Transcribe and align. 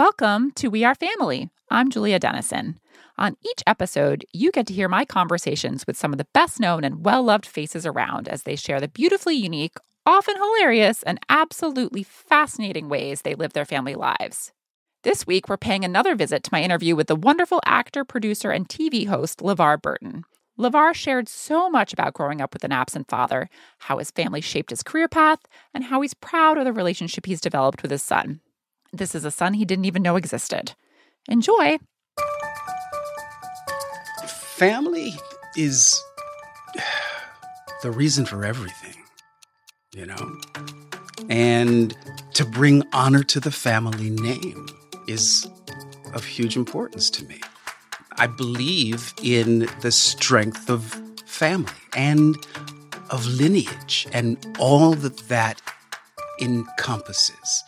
Welcome 0.00 0.52
to 0.52 0.68
We 0.68 0.82
Are 0.82 0.94
Family. 0.94 1.50
I'm 1.70 1.90
Julia 1.90 2.18
Dennison. 2.18 2.80
On 3.18 3.36
each 3.44 3.62
episode, 3.66 4.24
you 4.32 4.50
get 4.50 4.66
to 4.68 4.72
hear 4.72 4.88
my 4.88 5.04
conversations 5.04 5.86
with 5.86 5.94
some 5.94 6.10
of 6.10 6.16
the 6.16 6.26
best 6.32 6.58
known 6.58 6.84
and 6.84 7.04
well 7.04 7.22
loved 7.22 7.44
faces 7.44 7.84
around 7.84 8.26
as 8.26 8.44
they 8.44 8.56
share 8.56 8.80
the 8.80 8.88
beautifully 8.88 9.34
unique, 9.34 9.76
often 10.06 10.36
hilarious, 10.36 11.02
and 11.02 11.20
absolutely 11.28 12.02
fascinating 12.02 12.88
ways 12.88 13.20
they 13.20 13.34
live 13.34 13.52
their 13.52 13.66
family 13.66 13.94
lives. 13.94 14.52
This 15.02 15.26
week, 15.26 15.50
we're 15.50 15.58
paying 15.58 15.84
another 15.84 16.14
visit 16.14 16.44
to 16.44 16.50
my 16.50 16.62
interview 16.62 16.96
with 16.96 17.08
the 17.08 17.14
wonderful 17.14 17.60
actor, 17.66 18.02
producer, 18.02 18.50
and 18.50 18.66
TV 18.66 19.06
host 19.06 19.40
LeVar 19.40 19.82
Burton. 19.82 20.24
LeVar 20.58 20.94
shared 20.94 21.28
so 21.28 21.68
much 21.68 21.92
about 21.92 22.14
growing 22.14 22.40
up 22.40 22.54
with 22.54 22.64
an 22.64 22.72
absent 22.72 23.10
father, 23.10 23.50
how 23.80 23.98
his 23.98 24.10
family 24.10 24.40
shaped 24.40 24.70
his 24.70 24.82
career 24.82 25.08
path, 25.08 25.40
and 25.74 25.84
how 25.84 26.00
he's 26.00 26.14
proud 26.14 26.56
of 26.56 26.64
the 26.64 26.72
relationship 26.72 27.26
he's 27.26 27.42
developed 27.42 27.82
with 27.82 27.90
his 27.90 28.02
son. 28.02 28.40
This 28.92 29.14
is 29.14 29.24
a 29.24 29.30
son 29.30 29.54
he 29.54 29.64
didn't 29.64 29.84
even 29.84 30.02
know 30.02 30.16
existed. 30.16 30.74
Enjoy! 31.28 31.78
Family 34.26 35.14
is 35.56 36.02
the 37.82 37.90
reason 37.90 38.26
for 38.26 38.44
everything, 38.44 38.96
you 39.94 40.06
know? 40.06 40.36
And 41.28 41.96
to 42.34 42.44
bring 42.44 42.82
honor 42.92 43.22
to 43.24 43.40
the 43.40 43.50
family 43.50 44.10
name 44.10 44.66
is 45.06 45.48
of 46.14 46.24
huge 46.24 46.56
importance 46.56 47.10
to 47.10 47.24
me. 47.26 47.40
I 48.18 48.26
believe 48.26 49.14
in 49.22 49.68
the 49.80 49.92
strength 49.92 50.68
of 50.68 51.00
family 51.26 51.72
and 51.96 52.36
of 53.10 53.26
lineage 53.26 54.06
and 54.12 54.36
all 54.58 54.94
that 54.94 55.16
that 55.28 55.60
encompasses, 56.40 57.64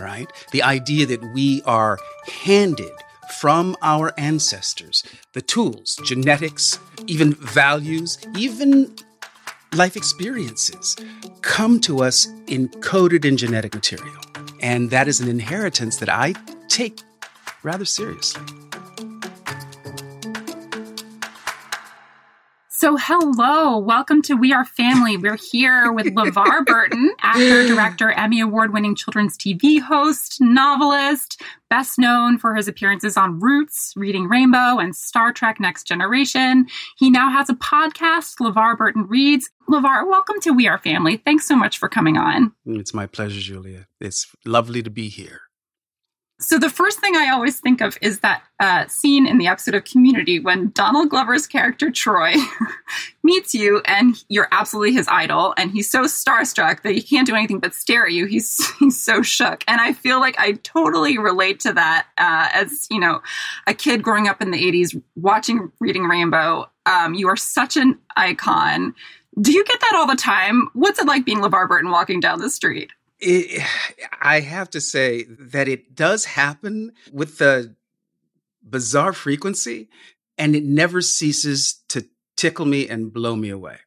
right? 0.00 0.30
The 0.52 0.62
idea 0.62 1.06
that 1.06 1.22
we 1.34 1.62
are 1.62 1.98
handed 2.44 2.92
from 3.38 3.76
our 3.82 4.12
ancestors 4.18 5.04
the 5.32 5.42
tools, 5.42 5.98
genetics, 6.04 6.78
even 7.06 7.34
values, 7.34 8.18
even 8.36 8.94
life 9.74 9.96
experiences 9.96 10.96
come 11.42 11.80
to 11.80 12.02
us 12.02 12.26
encoded 12.46 13.24
in 13.24 13.36
genetic 13.36 13.74
material. 13.74 14.20
And 14.60 14.90
that 14.90 15.08
is 15.08 15.20
an 15.20 15.28
inheritance 15.28 15.98
that 15.98 16.08
I 16.08 16.34
take 16.68 17.00
rather 17.62 17.84
seriously. 17.84 18.42
So, 22.80 22.96
hello, 22.96 23.76
welcome 23.76 24.22
to 24.22 24.32
We 24.36 24.54
Are 24.54 24.64
Family. 24.64 25.18
We're 25.18 25.36
here 25.36 25.92
with 25.92 26.06
LeVar 26.06 26.64
Burton, 26.64 27.14
actor, 27.20 27.66
director, 27.66 28.10
Emmy 28.12 28.40
Award 28.40 28.72
winning 28.72 28.94
children's 28.94 29.36
TV 29.36 29.82
host, 29.82 30.40
novelist, 30.40 31.42
best 31.68 31.98
known 31.98 32.38
for 32.38 32.54
his 32.54 32.68
appearances 32.68 33.18
on 33.18 33.38
Roots, 33.38 33.92
Reading 33.96 34.30
Rainbow, 34.30 34.78
and 34.78 34.96
Star 34.96 35.30
Trek 35.30 35.60
Next 35.60 35.86
Generation. 35.86 36.68
He 36.96 37.10
now 37.10 37.28
has 37.28 37.50
a 37.50 37.54
podcast, 37.54 38.36
LeVar 38.40 38.78
Burton 38.78 39.06
Reads. 39.06 39.50
LeVar, 39.68 40.08
welcome 40.08 40.40
to 40.40 40.52
We 40.52 40.66
Are 40.66 40.78
Family. 40.78 41.18
Thanks 41.18 41.46
so 41.46 41.56
much 41.56 41.76
for 41.76 41.90
coming 41.90 42.16
on. 42.16 42.50
It's 42.64 42.94
my 42.94 43.04
pleasure, 43.04 43.40
Julia. 43.40 43.88
It's 44.00 44.26
lovely 44.46 44.82
to 44.82 44.88
be 44.88 45.10
here. 45.10 45.49
So 46.40 46.58
the 46.58 46.70
first 46.70 47.00
thing 47.00 47.16
I 47.16 47.28
always 47.28 47.60
think 47.60 47.82
of 47.82 47.98
is 48.00 48.20
that 48.20 48.42
uh, 48.60 48.86
scene 48.86 49.26
in 49.26 49.36
the 49.36 49.46
episode 49.46 49.74
of 49.74 49.84
Community 49.84 50.40
when 50.40 50.70
Donald 50.70 51.10
Glover's 51.10 51.46
character 51.46 51.90
Troy 51.90 52.34
meets 53.22 53.54
you, 53.54 53.82
and 53.84 54.16
you're 54.30 54.48
absolutely 54.50 54.94
his 54.94 55.06
idol, 55.08 55.52
and 55.58 55.70
he's 55.70 55.90
so 55.90 56.04
starstruck 56.04 56.80
that 56.82 56.92
he 56.92 57.02
can't 57.02 57.26
do 57.26 57.34
anything 57.34 57.58
but 57.58 57.74
stare 57.74 58.06
at 58.06 58.12
you. 58.12 58.24
He's 58.24 58.58
he's 58.78 59.00
so 59.00 59.20
shook, 59.20 59.64
and 59.68 59.82
I 59.82 59.92
feel 59.92 60.18
like 60.18 60.38
I 60.38 60.52
totally 60.62 61.18
relate 61.18 61.60
to 61.60 61.74
that 61.74 62.06
uh, 62.16 62.48
as 62.54 62.86
you 62.90 62.98
know, 62.98 63.20
a 63.66 63.74
kid 63.74 64.02
growing 64.02 64.26
up 64.26 64.40
in 64.40 64.50
the 64.50 64.58
'80s 64.58 65.00
watching 65.16 65.70
Reading 65.78 66.04
Rainbow. 66.04 66.70
Um, 66.86 67.12
you 67.12 67.28
are 67.28 67.36
such 67.36 67.76
an 67.76 67.98
icon. 68.16 68.94
Do 69.40 69.52
you 69.52 69.64
get 69.64 69.80
that 69.80 69.92
all 69.94 70.06
the 70.06 70.16
time? 70.16 70.68
What's 70.72 70.98
it 70.98 71.06
like 71.06 71.26
being 71.26 71.38
LeVar 71.38 71.68
Burton 71.68 71.90
walking 71.90 72.18
down 72.18 72.40
the 72.40 72.50
street? 72.50 72.92
It, 73.20 73.62
I 74.20 74.40
have 74.40 74.70
to 74.70 74.80
say 74.80 75.24
that 75.28 75.68
it 75.68 75.94
does 75.94 76.24
happen 76.24 76.92
with 77.12 77.38
the 77.38 77.74
bizarre 78.62 79.12
frequency, 79.12 79.88
and 80.38 80.56
it 80.56 80.64
never 80.64 81.00
ceases 81.00 81.80
to 81.88 82.06
tickle 82.36 82.66
me 82.66 82.88
and 82.88 83.12
blow 83.12 83.36
me 83.36 83.50
away. 83.50 83.78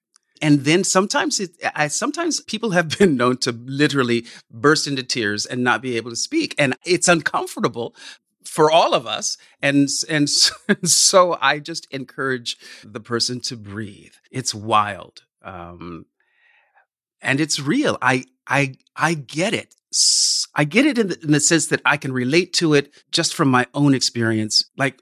And 0.44 0.66
then 0.66 0.84
sometimes 0.84 1.40
it, 1.40 1.52
I, 1.74 1.88
sometimes 1.88 2.42
people 2.42 2.72
have 2.72 2.90
been 3.00 3.16
known 3.16 3.38
to 3.38 3.52
literally 3.52 4.26
burst 4.52 4.88
into 4.88 5.02
tears 5.02 5.46
and 5.46 5.64
not 5.64 5.82
be 5.82 5.98
able 5.98 6.12
to 6.12 6.18
speak. 6.18 6.54
And 6.58 6.76
it's 6.86 7.08
uncomfortable 7.08 7.96
for 8.44 8.70
all 8.70 8.94
of 8.94 9.08
us. 9.08 9.38
And, 9.62 9.88
and 10.10 10.30
so 10.30 11.38
I 11.42 11.60
just 11.60 11.88
encourage 11.92 12.58
the 12.84 13.00
person 13.00 13.40
to 13.42 13.56
breathe. 13.56 14.14
It's 14.32 14.54
wild. 14.54 15.24
Um, 15.42 16.06
and 17.22 17.40
it's 17.40 17.60
real. 17.60 17.98
I, 18.02 18.26
I, 18.48 18.76
I 18.96 19.14
get 19.14 19.54
it. 19.54 19.74
I 20.56 20.64
get 20.64 20.86
it 20.86 20.98
in 20.98 21.08
the, 21.08 21.20
in 21.22 21.31
the 21.31 21.40
sense 21.40 21.68
that 21.68 21.81
I 21.86 21.98
can 21.98 22.12
relate 22.12 22.54
to 22.54 22.74
it 22.74 22.94
just 23.12 23.34
from 23.34 23.50
my 23.50 23.68
own 23.74 23.94
experience. 23.94 24.66
Like 24.78 25.00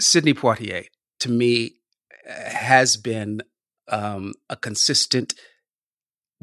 Sidney 0.00 0.34
Poitier, 0.34 0.86
to 1.20 1.30
me, 1.30 1.72
has 2.28 2.96
been 2.96 3.42
um, 3.88 4.34
a 4.48 4.56
consistent 4.56 5.34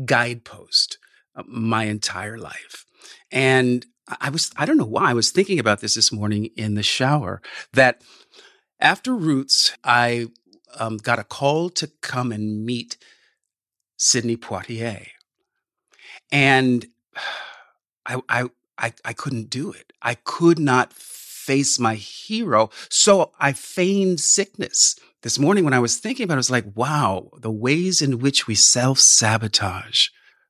guidepost 0.03 0.97
uh, 1.35 1.43
my 1.47 1.85
entire 1.85 2.37
life. 2.37 2.85
And 3.31 3.85
I 4.19 4.29
was, 4.29 4.51
I 4.57 4.65
don't 4.65 4.77
know 4.77 4.85
why, 4.85 5.09
I 5.09 5.13
was 5.13 5.31
thinking 5.31 5.59
about 5.59 5.79
this 5.79 5.95
this 5.95 6.11
morning 6.11 6.49
in 6.57 6.75
the 6.75 6.83
shower 6.83 7.41
that 7.73 8.01
after 8.79 9.15
Roots, 9.15 9.75
I 9.83 10.27
um, 10.77 10.97
got 10.97 11.19
a 11.19 11.23
call 11.23 11.69
to 11.71 11.89
come 12.01 12.31
and 12.31 12.65
meet 12.65 12.97
Sidney 13.97 14.37
Poitier. 14.37 15.07
And 16.35 16.85
I, 18.05 18.19
I, 18.27 18.49
I, 18.77 18.93
I 19.05 19.13
couldn't 19.13 19.49
do 19.49 19.71
it. 19.71 19.93
I 20.01 20.15
could 20.15 20.59
not 20.59 20.91
face 20.91 21.79
my 21.79 21.95
hero. 21.95 22.71
So 22.89 23.31
I 23.39 23.53
feigned 23.53 24.19
sickness. 24.19 24.99
This 25.21 25.39
morning 25.39 25.63
when 25.63 25.73
I 25.73 25.79
was 25.79 25.95
thinking 25.95 26.25
about 26.25 26.33
it, 26.33 26.35
I 26.35 26.39
was 26.39 26.51
like, 26.51 26.65
wow, 26.75 27.29
the 27.39 27.49
ways 27.49 28.01
in 28.01 28.19
which 28.19 28.47
we 28.47 28.53
self 28.55 28.99
sabotage, 28.99 30.09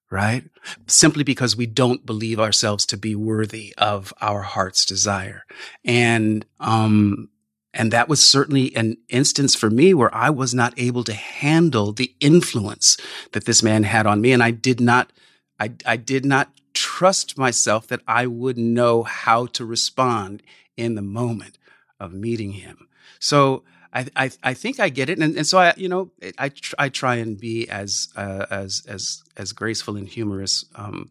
right? 0.10 0.46
Simply 0.88 1.24
because 1.24 1.56
we 1.56 1.68
don't 1.68 2.04
believe 2.04 2.40
ourselves 2.40 2.88
to 2.88 2.98
be 2.98 3.14
worthy 3.14 3.72
of 3.78 4.12
our 4.22 4.42
heart's 4.42 4.88
desire. 4.88 5.44
And, 5.86 6.48
um, 6.60 7.30
and 7.76 7.94
that 7.94 8.10
was 8.10 8.24
certainly 8.24 8.76
an 8.76 8.98
instance 9.08 9.54
for 9.54 9.70
me 9.70 9.94
where 9.94 10.14
I 10.16 10.32
was 10.32 10.56
not 10.56 10.74
able 10.78 11.04
to 11.04 11.14
handle 11.14 11.92
the 11.92 12.16
influence 12.20 12.98
that 13.34 13.46
this 13.46 13.62
man 13.62 13.84
had 13.84 14.08
on 14.08 14.20
me. 14.20 14.32
And 14.32 14.42
I 14.42 14.50
did 14.50 14.82
not 14.82 15.12
I, 15.60 15.72
I 15.86 15.98
did 15.98 16.26
not 16.26 16.52
trust 16.74 17.38
myself 17.38 17.88
that 17.88 18.02
I 18.08 18.26
would 18.28 18.58
know 18.58 19.04
how 19.04 19.46
to 19.48 19.66
respond 19.66 20.44
in 20.76 20.96
the 20.96 21.02
moment 21.02 21.58
of 22.00 22.14
meeting 22.14 22.54
him. 22.54 22.88
So 23.20 23.64
I, 23.94 24.08
I, 24.16 24.32
I 24.44 24.54
think 24.54 24.80
I 24.80 24.90
get 24.90 25.10
it, 25.10 25.20
and, 25.20 25.38
and 25.38 25.48
so 25.48 25.58
I, 25.58 25.74
you 25.78 25.88
know, 25.88 26.12
I, 26.38 26.52
I 26.78 26.90
try 26.90 27.16
and 27.16 27.40
be 27.40 27.68
as 27.70 28.10
uh, 28.18 28.46
as 28.50 28.84
as 28.88 29.24
as 29.38 29.54
graceful 29.54 29.96
and 29.96 30.08
humorous 30.08 30.66
um, 30.76 31.10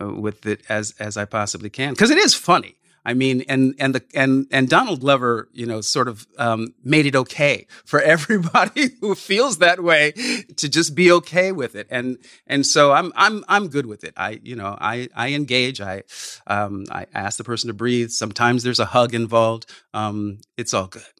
uh, 0.00 0.12
with 0.14 0.46
it 0.46 0.62
as 0.68 0.94
as 1.00 1.16
I 1.16 1.24
possibly 1.24 1.70
can, 1.70 1.92
because 1.92 2.10
it 2.10 2.18
is 2.18 2.34
funny. 2.34 2.76
I 3.04 3.14
mean, 3.14 3.42
and 3.48 3.74
and 3.78 3.94
the 3.94 4.04
and 4.14 4.46
and 4.50 4.68
Donald 4.68 5.00
Glover, 5.00 5.48
you 5.52 5.66
know, 5.66 5.80
sort 5.80 6.08
of 6.08 6.26
um, 6.38 6.74
made 6.84 7.06
it 7.06 7.16
okay 7.16 7.66
for 7.84 8.00
everybody 8.14 8.90
who 9.00 9.14
feels 9.14 9.58
that 9.58 9.82
way 9.82 10.12
to 10.56 10.68
just 10.68 10.94
be 10.94 11.10
okay 11.12 11.52
with 11.52 11.74
it, 11.74 11.86
and 11.90 12.18
and 12.46 12.66
so 12.66 12.92
I'm 12.92 13.12
I'm 13.16 13.44
I'm 13.48 13.68
good 13.68 13.86
with 13.86 14.04
it. 14.04 14.14
I 14.16 14.40
you 14.42 14.56
know 14.56 14.76
I 14.80 15.08
I 15.14 15.30
engage. 15.30 15.80
I 15.80 16.02
um, 16.46 16.84
I 16.90 17.06
ask 17.14 17.38
the 17.38 17.44
person 17.44 17.68
to 17.68 17.74
breathe. 17.74 18.10
Sometimes 18.10 18.62
there's 18.62 18.80
a 18.80 18.86
hug 18.86 19.14
involved. 19.14 19.66
Um, 19.94 20.38
it's 20.56 20.74
all 20.74 20.86
good. 20.86 21.19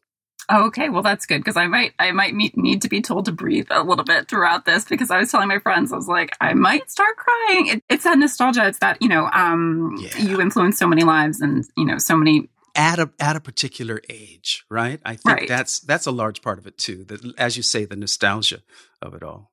Oh, 0.53 0.65
okay, 0.65 0.89
well 0.89 1.01
that's 1.01 1.25
good 1.25 1.39
because 1.39 1.55
I 1.55 1.67
might 1.67 1.93
I 1.97 2.11
might 2.11 2.35
meet, 2.35 2.57
need 2.57 2.81
to 2.81 2.89
be 2.89 3.01
told 3.01 3.25
to 3.25 3.31
breathe 3.31 3.67
a 3.71 3.83
little 3.83 4.03
bit 4.03 4.27
throughout 4.27 4.65
this 4.65 4.83
because 4.83 5.09
I 5.09 5.17
was 5.17 5.31
telling 5.31 5.47
my 5.47 5.59
friends 5.59 5.93
I 5.93 5.95
was 5.95 6.09
like 6.09 6.35
I 6.41 6.53
might 6.53 6.91
start 6.91 7.15
crying. 7.15 7.67
It, 7.67 7.83
it's 7.89 8.03
that 8.03 8.17
nostalgia. 8.17 8.67
It's 8.67 8.79
that 8.79 9.01
you 9.01 9.07
know 9.07 9.29
um, 9.33 9.95
yeah. 9.97 10.17
you 10.17 10.41
influence 10.41 10.77
so 10.77 10.87
many 10.87 11.03
lives 11.03 11.39
and 11.39 11.65
you 11.77 11.85
know 11.85 11.97
so 11.97 12.17
many 12.17 12.49
at 12.75 12.99
a 12.99 13.09
at 13.19 13.35
a 13.35 13.39
particular 13.39 14.01
age, 14.09 14.65
right? 14.69 14.99
I 15.05 15.15
think 15.15 15.25
right. 15.25 15.47
that's 15.47 15.79
that's 15.79 16.05
a 16.05 16.11
large 16.11 16.41
part 16.41 16.59
of 16.59 16.67
it 16.67 16.77
too. 16.77 17.05
That 17.05 17.33
as 17.37 17.55
you 17.55 17.63
say, 17.63 17.85
the 17.85 17.95
nostalgia 17.95 18.61
of 19.01 19.13
it 19.13 19.23
all. 19.23 19.50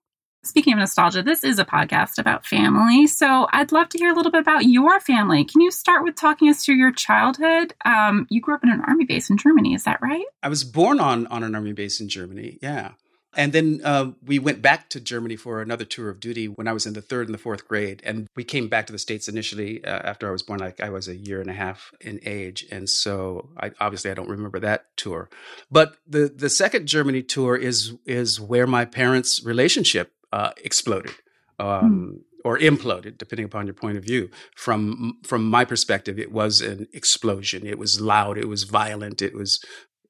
Speaking 0.49 0.73
of 0.73 0.79
nostalgia, 0.79 1.23
this 1.23 1.45
is 1.45 1.59
a 1.59 1.65
podcast 1.67 2.19
about 2.19 2.47
family. 2.47 3.07
So 3.07 3.47
I'd 3.53 3.71
love 3.71 3.91
to 3.91 3.99
hear 3.99 4.11
a 4.11 4.15
little 4.15 4.33
bit 4.33 4.41
about 4.41 4.65
your 4.65 4.99
family. 4.99 5.45
Can 5.45 5.61
you 5.61 5.71
start 5.71 6.03
with 6.03 6.17
talking 6.17 6.49
us 6.49 6.65
through 6.65 6.77
your 6.77 6.91
childhood? 6.91 7.75
Um, 7.85 8.27
you 8.31 8.41
grew 8.41 8.55
up 8.55 8.65
in 8.65 8.71
an 8.71 8.81
army 8.87 9.05
base 9.05 9.29
in 9.29 9.37
Germany, 9.37 9.75
is 9.75 9.85
that 9.85 10.01
right? 10.01 10.25
I 10.43 10.49
was 10.49 10.65
born 10.65 11.01
on, 11.01 11.27
on 11.27 11.43
an 11.43 11.55
army 11.55 11.75
base 11.75 12.01
in 12.01 12.09
Germany, 12.09 12.59
yeah. 12.63 12.93
And 13.37 13.53
then 13.53 13.83
uh, 13.85 14.13
we 14.25 14.39
went 14.39 14.63
back 14.63 14.89
to 14.89 15.01
Germany 15.01 15.37
for 15.37 15.61
another 15.61 15.85
tour 15.85 16.09
of 16.09 16.19
duty 16.19 16.49
when 16.49 16.67
I 16.67 16.73
was 16.73 16.87
in 16.87 16.95
the 16.95 17.03
third 17.03 17.29
and 17.29 17.35
the 17.35 17.39
fourth 17.39 17.69
grade. 17.69 18.01
And 18.03 18.27
we 18.35 18.43
came 18.43 18.69
back 18.69 18.87
to 18.87 18.93
the 18.93 18.99
States 18.99 19.29
initially 19.29 19.85
uh, 19.85 20.01
after 20.03 20.27
I 20.27 20.33
was 20.33 20.43
born. 20.43 20.61
Like 20.61 20.81
I 20.81 20.89
was 20.89 21.09
a 21.09 21.15
year 21.15 21.43
and 21.43 21.51
a 21.51 21.53
half 21.53 21.93
in 22.01 22.21
age. 22.25 22.67
And 22.73 22.89
so 22.89 23.51
I, 23.59 23.73
obviously 23.81 24.11
I 24.11 24.15
don't 24.15 24.31
remember 24.31 24.59
that 24.61 24.87
tour. 24.97 25.29
But 25.71 25.99
the, 26.07 26.33
the 26.35 26.49
second 26.49 26.87
Germany 26.87 27.23
tour 27.23 27.55
is, 27.55 27.93
is 28.07 28.41
where 28.41 28.67
my 28.67 28.87
parents' 28.87 29.45
relationship 29.45 30.15
uh, 30.33 30.53
exploded. 30.65 31.15
Um, 31.59 32.19
mm 32.19 32.25
or 32.45 32.57
imploded, 32.57 33.19
depending 33.19 33.45
upon 33.45 33.67
your 33.67 33.75
point 33.75 33.99
of 33.99 34.05
view. 34.05 34.31
From 34.57 35.19
from 35.25 35.45
my 35.45 35.65
perspective, 35.65 36.21
it 36.21 36.31
was 36.31 36.61
an 36.61 36.87
explosion. 36.93 37.67
It 37.67 37.79
was 37.79 38.01
loud. 38.01 38.39
It 38.39 38.49
was 38.49 38.63
violent. 38.63 39.21
It 39.21 39.35
was 39.35 39.61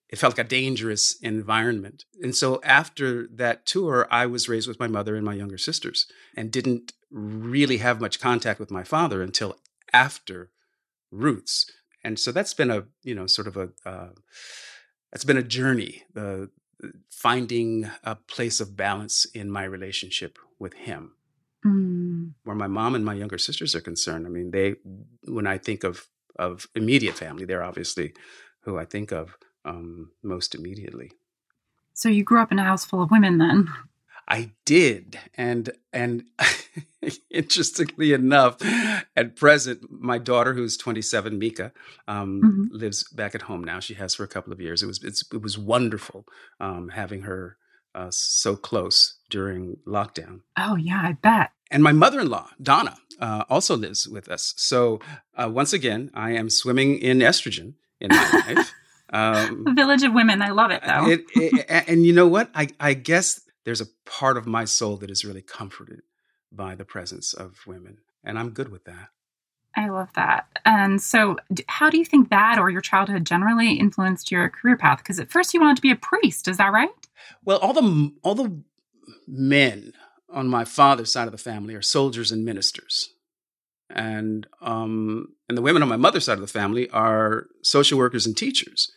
it 0.08 0.18
felt 0.18 0.36
like 0.38 0.46
a 0.46 0.48
dangerous 0.48 1.18
environment. 1.20 2.04
And 2.22 2.34
so 2.34 2.60
after 2.64 3.26
that 3.34 3.66
tour, 3.66 4.06
I 4.10 4.26
was 4.26 4.48
raised 4.48 4.66
with 4.66 4.80
my 4.80 4.86
mother 4.86 5.16
and 5.16 5.24
my 5.24 5.34
younger 5.34 5.58
sisters 5.58 6.06
and 6.34 6.50
didn't 6.50 6.92
really 7.10 7.78
have 7.78 8.00
much 8.00 8.20
contact 8.20 8.58
with 8.58 8.70
my 8.70 8.84
father 8.84 9.22
until 9.22 9.56
after 9.92 10.50
Roots. 11.10 11.66
And 12.02 12.18
so 12.18 12.32
that's 12.32 12.54
been 12.54 12.70
a, 12.70 12.84
you 13.02 13.14
know, 13.14 13.26
sort 13.26 13.48
of 13.48 13.56
a, 13.56 13.70
uh, 13.84 14.10
that's 15.12 15.24
been 15.24 15.36
a 15.36 15.42
journey, 15.42 16.04
uh, 16.16 16.46
finding 17.10 17.90
a 18.04 18.14
place 18.14 18.60
of 18.60 18.76
balance 18.76 19.24
in 19.26 19.50
my 19.50 19.64
relationship 19.64 20.38
with 20.58 20.74
him. 20.74 21.12
Mm. 21.64 22.32
Where 22.44 22.56
my 22.56 22.68
mom 22.68 22.94
and 22.94 23.04
my 23.04 23.14
younger 23.14 23.38
sisters 23.38 23.74
are 23.74 23.80
concerned, 23.80 24.26
I 24.26 24.30
mean, 24.30 24.50
they, 24.50 24.76
when 25.24 25.46
I 25.46 25.58
think 25.58 25.84
of, 25.84 26.06
of 26.38 26.68
immediate 26.74 27.16
family, 27.16 27.44
they're 27.44 27.64
obviously 27.64 28.14
who 28.60 28.78
I 28.78 28.84
think 28.84 29.12
of 29.12 29.36
um, 29.64 30.12
most 30.22 30.54
immediately. 30.54 31.10
So 31.94 32.08
you 32.08 32.22
grew 32.22 32.40
up 32.40 32.52
in 32.52 32.58
a 32.58 32.64
house 32.64 32.84
full 32.84 33.02
of 33.02 33.10
women 33.10 33.38
then? 33.38 33.68
I 34.28 34.50
did, 34.66 35.18
and 35.34 35.70
and 35.92 36.24
interestingly 37.30 38.12
enough, 38.12 38.58
at 39.16 39.36
present, 39.36 39.90
my 39.90 40.18
daughter, 40.18 40.52
who's 40.52 40.76
27, 40.76 41.38
Mica, 41.38 41.72
um, 42.06 42.42
mm-hmm. 42.44 42.76
lives 42.76 43.04
back 43.10 43.34
at 43.34 43.42
home 43.42 43.64
now. 43.64 43.80
She 43.80 43.94
has 43.94 44.14
for 44.14 44.24
a 44.24 44.28
couple 44.28 44.52
of 44.52 44.60
years. 44.60 44.82
It 44.82 44.86
was 44.86 45.02
it 45.32 45.42
was 45.42 45.56
wonderful 45.56 46.26
um, 46.60 46.90
having 46.90 47.22
her 47.22 47.56
uh, 47.94 48.08
so 48.10 48.54
close 48.54 49.18
during 49.30 49.78
lockdown. 49.86 50.40
Oh 50.58 50.76
yeah, 50.76 51.00
I 51.02 51.12
bet. 51.12 51.50
And 51.70 51.82
my 51.82 51.92
mother-in-law, 51.92 52.50
Donna, 52.62 52.96
uh, 53.20 53.44
also 53.50 53.76
lives 53.76 54.08
with 54.08 54.28
us. 54.28 54.54
So 54.56 55.00
uh, 55.36 55.50
once 55.50 55.72
again, 55.72 56.10
I 56.14 56.32
am 56.32 56.48
swimming 56.48 56.98
in 56.98 57.18
estrogen 57.18 57.74
in 58.00 58.08
my 58.10 58.44
life. 58.56 58.72
Um, 59.10 59.64
Village 59.74 60.02
of 60.02 60.12
Women. 60.12 60.42
I 60.42 60.50
love 60.50 60.70
it 60.70 60.82
though. 60.84 61.08
It, 61.08 61.24
it, 61.34 61.84
and 61.88 62.06
you 62.06 62.12
know 62.12 62.26
what? 62.26 62.50
I, 62.54 62.68
I 62.78 62.94
guess 62.94 63.40
there's 63.68 63.82
a 63.82 63.88
part 64.06 64.38
of 64.38 64.46
my 64.46 64.64
soul 64.64 64.96
that 64.96 65.10
is 65.10 65.26
really 65.26 65.42
comforted 65.42 66.00
by 66.50 66.74
the 66.74 66.86
presence 66.86 67.34
of 67.34 67.66
women, 67.66 67.98
and 68.24 68.38
I'm 68.38 68.50
good 68.50 68.70
with 68.70 68.84
that. 68.84 69.10
I 69.76 69.90
love 69.90 70.08
that. 70.14 70.46
And 70.64 71.02
so, 71.02 71.36
how 71.66 71.90
do 71.90 71.98
you 71.98 72.04
think 72.06 72.30
that 72.30 72.58
or 72.58 72.70
your 72.70 72.80
childhood 72.80 73.26
generally 73.26 73.74
influenced 73.74 74.32
your 74.32 74.48
career 74.48 74.78
path? 74.78 74.98
Because 74.98 75.20
at 75.20 75.30
first 75.30 75.52
you 75.52 75.60
wanted 75.60 75.76
to 75.76 75.82
be 75.82 75.90
a 75.90 75.96
priest, 75.96 76.48
is 76.48 76.56
that 76.56 76.72
right? 76.72 76.88
Well, 77.44 77.58
all 77.58 77.74
the 77.74 78.12
all 78.22 78.34
the 78.34 78.58
men 79.26 79.92
on 80.32 80.48
my 80.48 80.64
father's 80.64 81.12
side 81.12 81.28
of 81.28 81.32
the 81.32 81.38
family 81.38 81.74
are 81.74 81.82
soldiers 81.82 82.32
and 82.32 82.46
ministers 82.46 83.10
and 83.90 84.46
um, 84.62 85.34
and 85.48 85.58
the 85.58 85.62
women 85.62 85.82
on 85.82 85.88
my 85.88 85.96
mother's 85.98 86.24
side 86.24 86.38
of 86.38 86.40
the 86.40 86.46
family 86.46 86.88
are 86.90 87.48
social 87.62 87.98
workers 87.98 88.26
and 88.26 88.34
teachers. 88.34 88.90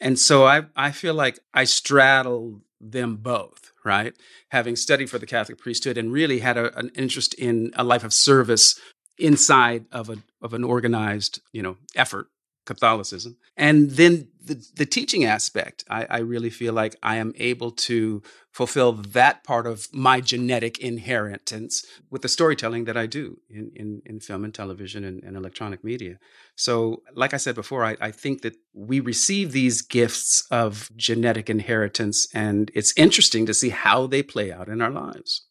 And 0.00 0.18
so 0.18 0.46
I 0.46 0.62
I 0.74 0.90
feel 0.90 1.14
like 1.14 1.38
I 1.54 1.64
straddle 1.64 2.62
them 2.80 3.16
both, 3.16 3.72
right? 3.86 4.12
Having 4.50 4.76
studied 4.76 5.08
for 5.08 5.18
the 5.18 5.26
Catholic 5.26 5.58
priesthood 5.58 5.96
and 5.96 6.12
really 6.12 6.40
had 6.40 6.58
a, 6.58 6.76
an 6.78 6.90
interest 6.94 7.32
in 7.34 7.72
a 7.74 7.84
life 7.84 8.04
of 8.04 8.12
service 8.12 8.78
inside 9.18 9.86
of 9.92 10.10
a 10.10 10.18
of 10.42 10.52
an 10.52 10.64
organized, 10.64 11.40
you 11.52 11.62
know, 11.62 11.76
effort 11.94 12.26
Catholicism. 12.66 13.36
And 13.56 13.90
then 13.92 14.28
the, 14.44 14.64
the 14.74 14.86
teaching 14.86 15.24
aspect, 15.24 15.84
I, 15.88 16.06
I, 16.08 16.18
really 16.18 16.50
feel 16.50 16.72
like 16.72 16.94
I 17.02 17.16
am 17.16 17.32
able 17.36 17.70
to 17.72 18.22
fulfill 18.52 18.92
that 18.92 19.42
part 19.44 19.66
of 19.66 19.88
my 19.92 20.20
genetic 20.20 20.78
inheritance 20.78 21.84
with 22.10 22.22
the 22.22 22.28
storytelling 22.28 22.84
that 22.84 22.96
I 22.96 23.06
do 23.06 23.38
in, 23.48 23.72
in, 23.74 24.02
in 24.04 24.20
film 24.20 24.44
and 24.44 24.54
television 24.54 25.04
and, 25.04 25.22
and, 25.24 25.36
electronic 25.36 25.82
media. 25.82 26.18
So, 26.54 27.02
like 27.14 27.34
I 27.34 27.38
said 27.38 27.54
before, 27.54 27.84
I, 27.84 27.96
I 28.00 28.10
think 28.10 28.42
that 28.42 28.56
we 28.72 29.00
receive 29.00 29.52
these 29.52 29.82
gifts 29.82 30.46
of 30.50 30.90
genetic 30.96 31.50
inheritance, 31.50 32.28
and 32.32 32.70
it's 32.74 32.96
interesting 32.96 33.46
to 33.46 33.54
see 33.54 33.70
how 33.70 34.06
they 34.06 34.22
play 34.22 34.52
out 34.52 34.68
in 34.68 34.80
our 34.80 34.90
lives. 34.90 35.42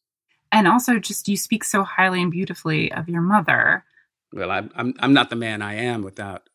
And 0.51 0.67
also, 0.67 0.99
just 0.99 1.27
you 1.27 1.37
speak 1.37 1.63
so 1.63 1.83
highly 1.83 2.21
and 2.21 2.31
beautifully 2.31 2.91
of 2.91 3.09
your 3.09 3.21
mother. 3.21 3.83
Well, 4.31 4.51
I'm, 4.51 4.69
I'm, 4.75 4.93
I'm 4.99 5.13
not 5.13 5.29
the 5.29 5.35
man 5.35 5.61
I 5.61 5.75
am 5.75 6.01
without 6.01 6.49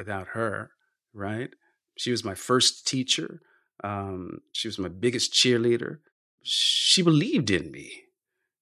without 0.00 0.28
her, 0.28 0.70
right? 1.12 1.50
She 1.98 2.10
was 2.10 2.24
my 2.24 2.34
first 2.34 2.86
teacher. 2.86 3.42
Um, 3.84 4.40
she 4.52 4.66
was 4.66 4.78
my 4.78 4.88
biggest 4.88 5.34
cheerleader. 5.34 5.98
She 6.42 7.02
believed 7.02 7.50
in 7.50 7.70
me, 7.70 8.04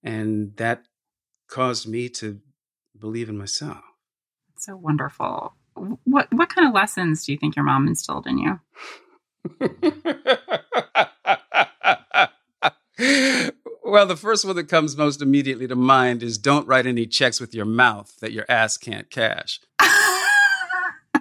and 0.02 0.56
that 0.56 0.82
caused 1.48 1.86
me 1.86 2.08
to 2.08 2.40
believe 2.98 3.28
in 3.28 3.38
myself. 3.38 3.84
So 4.58 4.76
wonderful. 4.76 5.54
What 6.04 6.26
what 6.32 6.48
kind 6.48 6.66
of 6.66 6.74
lessons 6.74 7.24
do 7.24 7.30
you 7.30 7.38
think 7.38 7.54
your 7.54 7.64
mom 7.64 7.86
instilled 7.86 8.26
in 8.26 8.38
you? 8.38 8.60
well, 13.84 14.06
the 14.06 14.16
first 14.16 14.44
one 14.44 14.56
that 14.56 14.68
comes 14.68 14.96
most 14.96 15.22
immediately 15.22 15.68
to 15.68 15.76
mind 15.76 16.24
is 16.24 16.36
don't 16.36 16.66
write 16.66 16.86
any 16.86 17.06
checks 17.06 17.40
with 17.40 17.54
your 17.54 17.64
mouth 17.64 18.16
that 18.20 18.32
your 18.32 18.44
ass 18.48 18.76
can't 18.76 19.08
cash. 19.08 19.60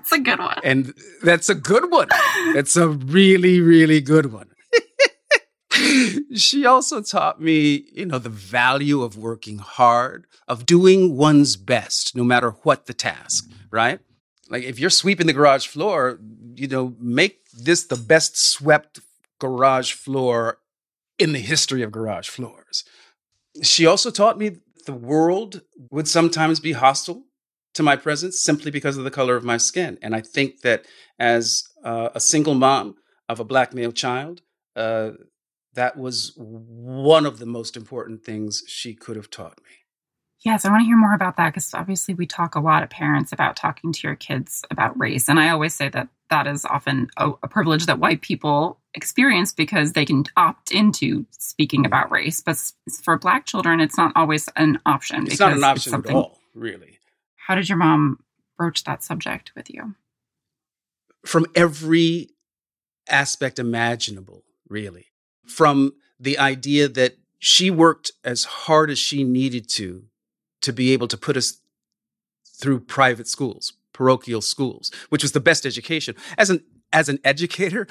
That's 0.09 0.19
a 0.19 0.23
good 0.23 0.39
one. 0.39 0.59
And 0.63 0.93
that's 1.21 1.49
a 1.49 1.55
good 1.55 1.91
one. 1.91 2.07
That's 2.53 2.77
a 2.77 2.87
really, 2.87 3.59
really 3.59 3.99
good 3.99 4.31
one. 4.31 4.49
she 6.35 6.65
also 6.65 7.01
taught 7.01 7.41
me, 7.41 7.85
you 7.91 8.05
know, 8.05 8.17
the 8.17 8.29
value 8.29 9.01
of 9.01 9.17
working 9.17 9.57
hard, 9.57 10.25
of 10.47 10.65
doing 10.65 11.17
one's 11.17 11.57
best, 11.57 12.15
no 12.15 12.23
matter 12.23 12.51
what 12.63 12.85
the 12.85 12.93
task, 12.93 13.49
right? 13.69 13.99
Like 14.49 14.63
if 14.63 14.79
you're 14.79 14.89
sweeping 14.89 15.27
the 15.27 15.33
garage 15.33 15.67
floor, 15.67 16.19
you 16.55 16.69
know, 16.69 16.95
make 16.99 17.49
this 17.51 17.83
the 17.83 17.97
best 17.97 18.37
swept 18.37 19.01
garage 19.39 19.91
floor 19.91 20.59
in 21.19 21.33
the 21.33 21.39
history 21.39 21.81
of 21.81 21.91
garage 21.91 22.29
floors. 22.29 22.85
She 23.61 23.85
also 23.85 24.09
taught 24.09 24.37
me 24.37 24.57
the 24.85 24.93
world 24.93 25.63
would 25.91 26.07
sometimes 26.07 26.61
be 26.61 26.71
hostile 26.71 27.26
to 27.77 27.83
my 27.83 27.95
presence 27.95 28.39
simply 28.39 28.71
because 28.71 28.97
of 28.97 29.03
the 29.03 29.11
color 29.11 29.35
of 29.35 29.43
my 29.43 29.57
skin. 29.57 29.97
And 30.01 30.15
I 30.15 30.21
think 30.21 30.61
that 30.61 30.85
as 31.19 31.63
uh, 31.83 32.09
a 32.13 32.19
single 32.19 32.55
mom 32.55 32.95
of 33.29 33.39
a 33.39 33.45
black 33.45 33.73
male 33.73 33.91
child, 33.91 34.41
uh, 34.75 35.11
that 35.73 35.95
was 35.95 36.33
one 36.35 37.25
of 37.25 37.39
the 37.39 37.45
most 37.45 37.77
important 37.77 38.23
things 38.23 38.63
she 38.67 38.93
could 38.95 39.15
have 39.15 39.29
taught 39.29 39.57
me. 39.59 39.75
Yes, 40.43 40.65
I 40.65 40.69
want 40.69 40.81
to 40.81 40.85
hear 40.85 40.97
more 40.97 41.13
about 41.13 41.37
that 41.37 41.49
because 41.49 41.73
obviously 41.73 42.13
we 42.13 42.25
talk 42.25 42.55
a 42.55 42.59
lot 42.59 42.83
of 42.83 42.89
parents 42.89 43.31
about 43.31 43.55
talking 43.55 43.91
to 43.91 44.07
your 44.07 44.15
kids 44.15 44.63
about 44.71 44.97
race. 44.99 45.27
And 45.29 45.39
I 45.39 45.49
always 45.49 45.73
say 45.73 45.89
that 45.89 46.09
that 46.29 46.47
is 46.47 46.65
often 46.65 47.09
a, 47.17 47.31
a 47.43 47.47
privilege 47.47 47.85
that 47.85 47.99
white 47.99 48.21
people 48.21 48.79
experience 48.93 49.53
because 49.53 49.93
they 49.93 50.05
can 50.05 50.23
opt 50.35 50.71
into 50.71 51.25
speaking 51.31 51.85
about 51.85 52.11
race. 52.11 52.41
But 52.41 52.57
for 53.03 53.17
black 53.17 53.45
children, 53.45 53.79
it's 53.79 53.97
not 53.97 54.13
always 54.15 54.47
an 54.55 54.79
option. 54.85 55.27
It's 55.27 55.39
not 55.39 55.53
an 55.53 55.63
option 55.63 55.93
at 55.93 56.09
all, 56.09 56.39
really. 56.53 56.96
How 57.47 57.55
did 57.55 57.69
your 57.69 57.77
mom 57.77 58.19
broach 58.57 58.83
that 58.83 59.03
subject 59.03 59.53
with 59.55 59.73
you? 59.73 59.95
From 61.25 61.45
every 61.55 62.31
aspect 63.07 63.57
imaginable, 63.57 64.43
really. 64.67 65.05
From 65.47 65.93
the 66.19 66.37
idea 66.37 66.89
that 66.89 67.15
she 67.39 67.71
worked 67.71 68.11
as 68.21 68.43
hard 68.43 68.89
as 68.89 68.99
she 68.99 69.23
needed 69.23 69.69
to 69.69 70.03
to 70.59 70.73
be 70.73 70.91
able 70.91 71.07
to 71.07 71.15
put 71.15 71.37
us 71.37 71.61
through 72.45 72.81
private 72.81 73.29
schools, 73.29 73.71
parochial 73.93 74.41
schools, 74.41 74.91
which 75.07 75.23
was 75.23 75.31
the 75.31 75.39
best 75.39 75.65
education. 75.65 76.15
As 76.37 76.49
an 76.49 76.65
as 76.91 77.07
an 77.07 77.19
educator, 77.23 77.87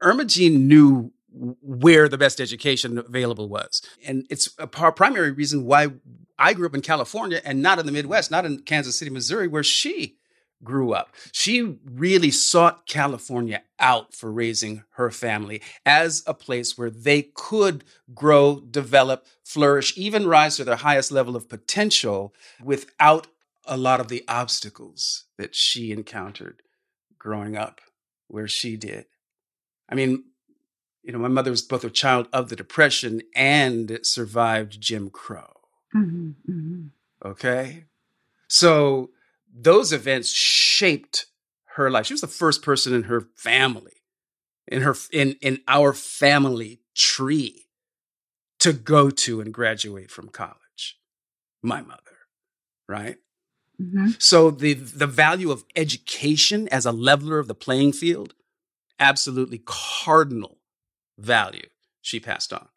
Erma 0.00 0.24
Jean 0.24 0.66
knew 0.66 1.12
where 1.34 2.08
the 2.08 2.18
best 2.18 2.40
education 2.40 2.96
available 2.96 3.50
was. 3.50 3.82
And 4.06 4.26
it's 4.30 4.48
a 4.58 4.66
primary 4.66 5.32
reason 5.32 5.66
why 5.66 5.88
I 6.42 6.54
grew 6.54 6.66
up 6.66 6.74
in 6.74 6.80
California 6.80 7.40
and 7.44 7.62
not 7.62 7.78
in 7.78 7.86
the 7.86 7.92
Midwest, 7.92 8.32
not 8.32 8.44
in 8.44 8.58
Kansas 8.62 8.98
City, 8.98 9.12
Missouri, 9.12 9.46
where 9.46 9.62
she 9.62 10.16
grew 10.64 10.92
up. 10.92 11.14
She 11.30 11.78
really 11.84 12.32
sought 12.32 12.84
California 12.86 13.62
out 13.78 14.12
for 14.12 14.32
raising 14.32 14.82
her 14.94 15.12
family 15.12 15.62
as 15.86 16.24
a 16.26 16.34
place 16.34 16.76
where 16.76 16.90
they 16.90 17.22
could 17.22 17.84
grow, 18.12 18.58
develop, 18.58 19.26
flourish, 19.44 19.96
even 19.96 20.26
rise 20.26 20.56
to 20.56 20.64
their 20.64 20.76
highest 20.76 21.12
level 21.12 21.36
of 21.36 21.48
potential 21.48 22.34
without 22.60 23.28
a 23.64 23.76
lot 23.76 24.00
of 24.00 24.08
the 24.08 24.24
obstacles 24.26 25.26
that 25.38 25.54
she 25.54 25.92
encountered 25.92 26.62
growing 27.20 27.56
up 27.56 27.80
where 28.26 28.48
she 28.48 28.76
did. 28.76 29.06
I 29.88 29.94
mean, 29.94 30.24
you 31.04 31.12
know, 31.12 31.20
my 31.20 31.28
mother 31.28 31.52
was 31.52 31.62
both 31.62 31.84
a 31.84 31.90
child 31.90 32.26
of 32.32 32.48
the 32.48 32.56
Depression 32.56 33.22
and 33.32 34.00
survived 34.02 34.80
Jim 34.80 35.08
Crow. 35.08 35.61
Mm-hmm, 35.94 36.30
mm-hmm. 36.50 36.86
Okay. 37.24 37.84
So 38.48 39.10
those 39.54 39.92
events 39.92 40.30
shaped 40.30 41.26
her 41.76 41.90
life. 41.90 42.06
She 42.06 42.14
was 42.14 42.20
the 42.20 42.26
first 42.26 42.62
person 42.62 42.94
in 42.94 43.04
her 43.04 43.28
family, 43.36 44.02
in 44.66 44.82
her 44.82 44.94
in 45.12 45.36
in 45.40 45.60
our 45.68 45.92
family 45.92 46.80
tree 46.94 47.68
to 48.58 48.72
go 48.72 49.10
to 49.10 49.40
and 49.40 49.52
graduate 49.52 50.10
from 50.10 50.28
college. 50.28 50.98
My 51.62 51.80
mother, 51.82 52.18
right? 52.88 53.16
Mm-hmm. 53.80 54.10
So 54.18 54.50
the 54.50 54.74
the 54.74 55.06
value 55.06 55.50
of 55.50 55.64
education 55.76 56.68
as 56.68 56.86
a 56.86 56.92
leveler 56.92 57.38
of 57.38 57.48
the 57.48 57.54
playing 57.54 57.92
field, 57.92 58.34
absolutely 58.98 59.62
cardinal 59.64 60.58
value 61.18 61.68
she 62.00 62.20
passed 62.20 62.52
on 62.52 62.68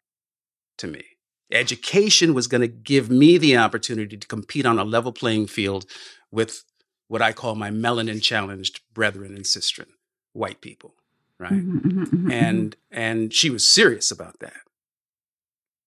to 0.78 0.86
me. 0.86 1.04
Education 1.52 2.34
was 2.34 2.46
going 2.46 2.60
to 2.60 2.68
give 2.68 3.08
me 3.10 3.38
the 3.38 3.56
opportunity 3.56 4.16
to 4.16 4.26
compete 4.26 4.66
on 4.66 4.78
a 4.78 4.84
level 4.84 5.12
playing 5.12 5.46
field 5.46 5.86
with 6.30 6.64
what 7.08 7.22
I 7.22 7.32
call 7.32 7.54
my 7.54 7.70
melanin 7.70 8.20
challenged 8.20 8.80
brethren 8.92 9.34
and 9.34 9.44
sistren, 9.44 9.86
white 10.32 10.60
people, 10.60 10.94
right? 11.38 11.52
Mm-hmm, 11.52 11.78
mm-hmm, 11.78 12.02
mm-hmm, 12.02 12.30
and 12.30 12.76
and 12.90 13.32
she 13.32 13.48
was 13.48 13.66
serious 13.66 14.10
about 14.10 14.40
that. 14.40 14.62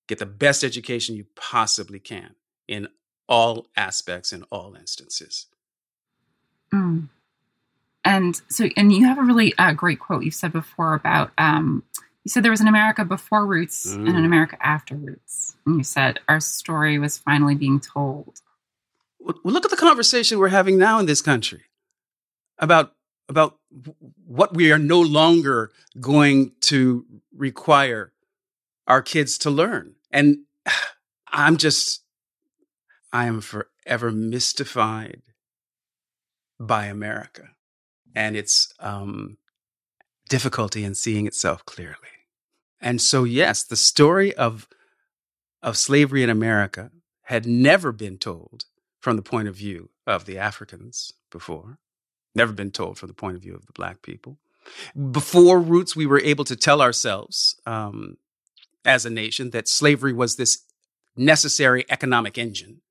Get 0.07 0.19
the 0.19 0.25
best 0.25 0.63
education 0.63 1.15
you 1.15 1.25
possibly 1.35 1.99
can 1.99 2.35
in 2.67 2.87
all 3.27 3.67
aspects 3.75 4.33
in 4.33 4.43
all 4.43 4.75
instances. 4.75 5.47
Mm. 6.73 7.09
And 8.05 8.41
so, 8.49 8.69
and 8.75 8.91
you 8.91 9.05
have 9.05 9.19
a 9.19 9.23
really 9.23 9.53
uh, 9.57 9.73
great 9.73 9.99
quote 9.99 10.23
you've 10.23 10.33
said 10.33 10.53
before 10.53 10.93
about 10.95 11.31
um, 11.37 11.83
you 12.23 12.29
said 12.29 12.43
there 12.43 12.51
was 12.51 12.61
an 12.61 12.67
America 12.67 13.05
before 13.05 13.45
Roots 13.45 13.93
mm. 13.93 14.07
and 14.07 14.17
an. 14.17 14.25
America 14.25 14.57
after 14.61 14.95
Roots. 14.95 15.55
And 15.65 15.77
you 15.77 15.83
said 15.83 16.19
our 16.27 16.39
story 16.39 16.99
was 16.99 17.17
finally 17.17 17.55
being 17.55 17.79
told. 17.79 18.41
Well, 19.19 19.35
look 19.43 19.65
at 19.65 19.71
the 19.71 19.77
conversation 19.77 20.39
we're 20.39 20.49
having 20.49 20.77
now 20.77 20.99
in 20.99 21.05
this 21.05 21.21
country 21.21 21.63
about 22.57 22.93
about 23.27 23.57
what 24.25 24.55
we 24.55 24.71
are 24.71 24.79
no 24.79 24.99
longer 24.99 25.71
going 25.99 26.51
to 26.61 27.05
require 27.35 28.11
our 28.87 29.01
kids 29.01 29.37
to 29.37 29.49
learn. 29.49 29.93
And 30.11 30.39
I'm 31.31 31.57
just 31.57 32.03
I 33.13 33.25
am 33.25 33.41
forever 33.41 34.11
mystified 34.11 35.21
by 36.59 36.85
America 36.85 37.49
and 38.15 38.35
its 38.35 38.73
um, 38.79 39.37
difficulty 40.29 40.83
in 40.85 40.95
seeing 40.95 41.27
itself 41.27 41.65
clearly. 41.65 41.95
And 42.79 43.01
so, 43.01 43.25
yes, 43.25 43.63
the 43.63 43.75
story 43.75 44.33
of 44.35 44.67
of 45.61 45.75
slavery 45.75 46.23
in 46.23 46.29
America 46.29 46.89
had 47.23 47.45
never 47.45 47.91
been 47.91 48.17
told 48.17 48.65
from 48.99 49.17
the 49.17 49.21
point 49.21 49.47
of 49.49 49.55
view 49.55 49.89
of 50.07 50.25
the 50.25 50.37
Africans 50.37 51.11
before, 51.29 51.77
never 52.33 52.53
been 52.53 52.71
told 52.71 52.97
from 52.97 53.07
the 53.07 53.13
point 53.13 53.35
of 53.35 53.41
view 53.41 53.55
of 53.55 53.65
the 53.65 53.73
Black 53.73 54.01
people. 54.01 54.37
Before 55.11 55.59
Roots, 55.59 55.95
we 55.95 56.05
were 56.05 56.21
able 56.21 56.45
to 56.45 56.55
tell 56.55 56.81
ourselves 56.81 57.59
um, 57.65 58.17
as 58.85 59.05
a 59.05 59.09
nation 59.09 59.49
that 59.49 59.67
slavery 59.67 60.13
was 60.13 60.35
this 60.35 60.63
necessary 61.15 61.85
economic 61.89 62.37
engine. 62.37 62.81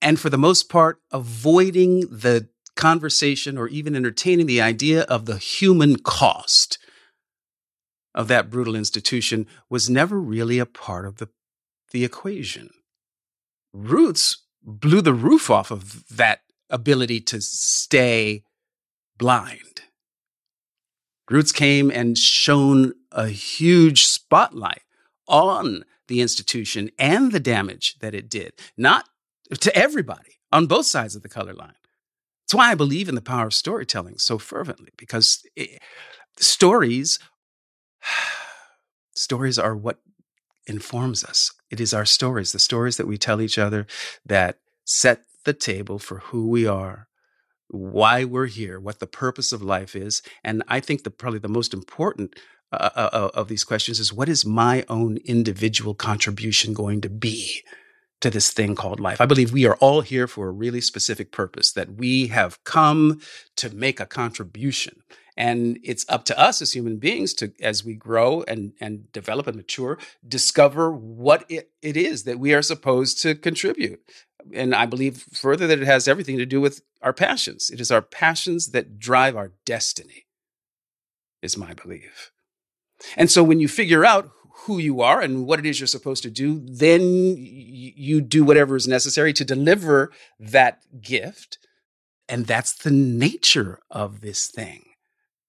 And 0.00 0.20
for 0.20 0.30
the 0.30 0.38
most 0.38 0.68
part, 0.68 1.00
avoiding 1.10 2.00
the 2.00 2.48
conversation 2.76 3.58
or 3.58 3.68
even 3.68 3.96
entertaining 3.96 4.46
the 4.46 4.60
idea 4.60 5.02
of 5.02 5.26
the 5.26 5.38
human 5.38 5.96
cost 5.96 6.78
of 8.14 8.28
that 8.28 8.50
brutal 8.50 8.74
institution 8.74 9.46
was 9.68 9.90
never 9.90 10.18
really 10.18 10.58
a 10.58 10.66
part 10.66 11.04
of 11.04 11.18
the, 11.18 11.28
the 11.92 12.04
equation. 12.04 12.70
Roots 13.72 14.44
blew 14.62 15.00
the 15.00 15.14
roof 15.14 15.50
off 15.50 15.70
of 15.70 16.06
that 16.08 16.40
ability 16.70 17.20
to 17.20 17.40
stay 17.40 18.42
blind. 19.18 19.82
Roots 21.30 21.52
came 21.52 21.90
and 21.90 22.16
shone 22.16 22.94
a 23.12 23.28
huge 23.28 24.04
spotlight 24.04 24.82
on 25.28 25.84
the 26.08 26.20
institution 26.20 26.90
and 26.98 27.32
the 27.32 27.40
damage 27.40 27.98
that 28.00 28.14
it 28.14 28.30
did, 28.30 28.52
not 28.76 29.08
to 29.60 29.76
everybody 29.76 30.38
on 30.52 30.66
both 30.66 30.86
sides 30.86 31.16
of 31.16 31.22
the 31.22 31.28
color 31.28 31.52
line, 31.52 31.74
that's 32.46 32.54
why 32.54 32.70
I 32.70 32.76
believe 32.76 33.08
in 33.08 33.16
the 33.16 33.20
power 33.20 33.46
of 33.46 33.54
storytelling 33.54 34.18
so 34.18 34.38
fervently, 34.38 34.92
because 34.96 35.44
it, 35.56 35.82
stories, 36.38 37.18
stories 39.16 39.58
are 39.58 39.74
what 39.74 39.98
informs 40.64 41.24
us. 41.24 41.52
It 41.70 41.80
is 41.80 41.92
our 41.92 42.04
stories, 42.04 42.52
the 42.52 42.60
stories 42.60 42.98
that 42.98 43.08
we 43.08 43.18
tell 43.18 43.40
each 43.40 43.58
other 43.58 43.88
that 44.24 44.58
set 44.84 45.22
the 45.44 45.54
table 45.54 45.98
for 45.98 46.18
who 46.18 46.48
we 46.48 46.68
are, 46.68 47.08
why 47.66 48.22
we're 48.22 48.46
here, 48.46 48.78
what 48.78 49.00
the 49.00 49.08
purpose 49.08 49.52
of 49.52 49.60
life 49.60 49.96
is. 49.96 50.22
And 50.44 50.62
I 50.68 50.78
think 50.78 51.02
probably 51.18 51.40
the 51.40 51.48
most 51.48 51.74
important 51.74 52.36
uh, 52.72 52.90
uh, 52.94 53.10
uh 53.12 53.30
of 53.34 53.48
these 53.48 53.64
questions 53.64 53.98
is 53.98 54.12
what 54.12 54.28
is 54.28 54.44
my 54.44 54.84
own 54.88 55.18
individual 55.24 55.94
contribution 55.94 56.74
going 56.74 57.00
to 57.00 57.08
be 57.08 57.62
to 58.26 58.30
this 58.30 58.52
thing 58.52 58.74
called 58.74 59.00
life. 59.00 59.20
I 59.20 59.26
believe 59.26 59.52
we 59.52 59.66
are 59.66 59.76
all 59.76 60.00
here 60.00 60.26
for 60.26 60.48
a 60.48 60.52
really 60.52 60.80
specific 60.80 61.30
purpose, 61.30 61.72
that 61.72 61.94
we 61.94 62.26
have 62.28 62.62
come 62.64 63.20
to 63.56 63.70
make 63.70 64.00
a 64.00 64.06
contribution. 64.06 65.02
And 65.36 65.78
it's 65.84 66.06
up 66.08 66.24
to 66.26 66.38
us 66.38 66.62
as 66.62 66.72
human 66.72 66.96
beings 66.96 67.34
to, 67.34 67.52
as 67.60 67.84
we 67.84 67.94
grow 67.94 68.42
and, 68.48 68.72
and 68.80 69.12
develop 69.12 69.46
and 69.46 69.56
mature, 69.56 69.98
discover 70.26 70.90
what 70.90 71.44
it, 71.48 71.70
it 71.82 71.96
is 71.96 72.24
that 72.24 72.38
we 72.38 72.54
are 72.54 72.62
supposed 72.62 73.20
to 73.22 73.34
contribute. 73.34 74.00
And 74.52 74.74
I 74.74 74.86
believe 74.86 75.24
further 75.32 75.66
that 75.66 75.80
it 75.80 75.86
has 75.86 76.08
everything 76.08 76.38
to 76.38 76.46
do 76.46 76.60
with 76.60 76.82
our 77.02 77.12
passions. 77.12 77.70
It 77.70 77.80
is 77.80 77.90
our 77.90 78.02
passions 78.02 78.68
that 78.68 78.98
drive 78.98 79.36
our 79.36 79.52
destiny, 79.64 80.26
is 81.42 81.56
my 81.56 81.74
belief. 81.74 82.32
And 83.16 83.30
so 83.30 83.44
when 83.44 83.60
you 83.60 83.68
figure 83.68 84.04
out 84.04 84.30
who 84.64 84.78
you 84.78 85.00
are 85.00 85.20
and 85.20 85.46
what 85.46 85.58
it 85.58 85.66
is 85.66 85.80
you're 85.80 85.86
supposed 85.86 86.22
to 86.22 86.30
do, 86.30 86.60
then 86.64 87.34
you 87.38 88.20
do 88.20 88.44
whatever 88.44 88.74
is 88.76 88.88
necessary 88.88 89.32
to 89.34 89.44
deliver 89.44 90.10
that 90.40 90.80
gift. 91.00 91.58
And 92.28 92.46
that's 92.46 92.72
the 92.72 92.90
nature 92.90 93.78
of 93.90 94.20
this 94.20 94.48
thing 94.48 94.84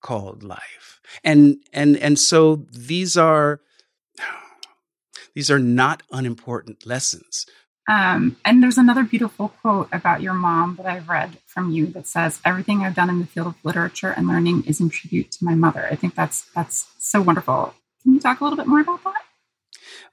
called 0.02 0.44
life. 0.44 1.00
And 1.24 1.58
and 1.74 1.98
and 1.98 2.20
so 2.20 2.68
these 2.72 3.18
are 3.18 3.62
these 5.36 5.50
are 5.50 5.60
not 5.60 6.04
unimportant 6.12 6.86
lessons. 6.86 7.46
Um, 7.90 8.36
and 8.44 8.62
there's 8.62 8.78
another 8.78 9.04
beautiful 9.04 9.48
quote 9.62 9.88
about 9.94 10.22
your 10.22 10.34
mom 10.34 10.76
that 10.76 10.86
I've 10.86 11.08
read 11.08 11.38
from 11.46 11.72
you 11.72 11.86
that 11.88 12.06
says, 12.06 12.42
"Everything 12.44 12.82
I've 12.82 12.96
done 12.96 13.10
in 13.10 13.20
the 13.20 13.26
field 13.26 13.48
of 13.48 13.56
literature 13.64 14.12
and 14.12 14.28
learning 14.28 14.66
is 14.66 14.82
in 14.82 14.90
tribute 14.90 15.32
to 15.32 15.46
my 15.46 15.56
mother." 15.56 15.88
I 15.90 15.96
think 15.96 16.14
that's 16.14 16.42
that's 16.54 16.88
so 17.00 17.22
wonderful. 17.22 17.74
Can 18.04 18.14
you 18.14 18.20
talk 18.20 18.40
a 18.40 18.44
little 18.44 18.58
bit 18.58 18.68
more 18.68 18.82
about 18.82 19.04
that? 19.04 19.16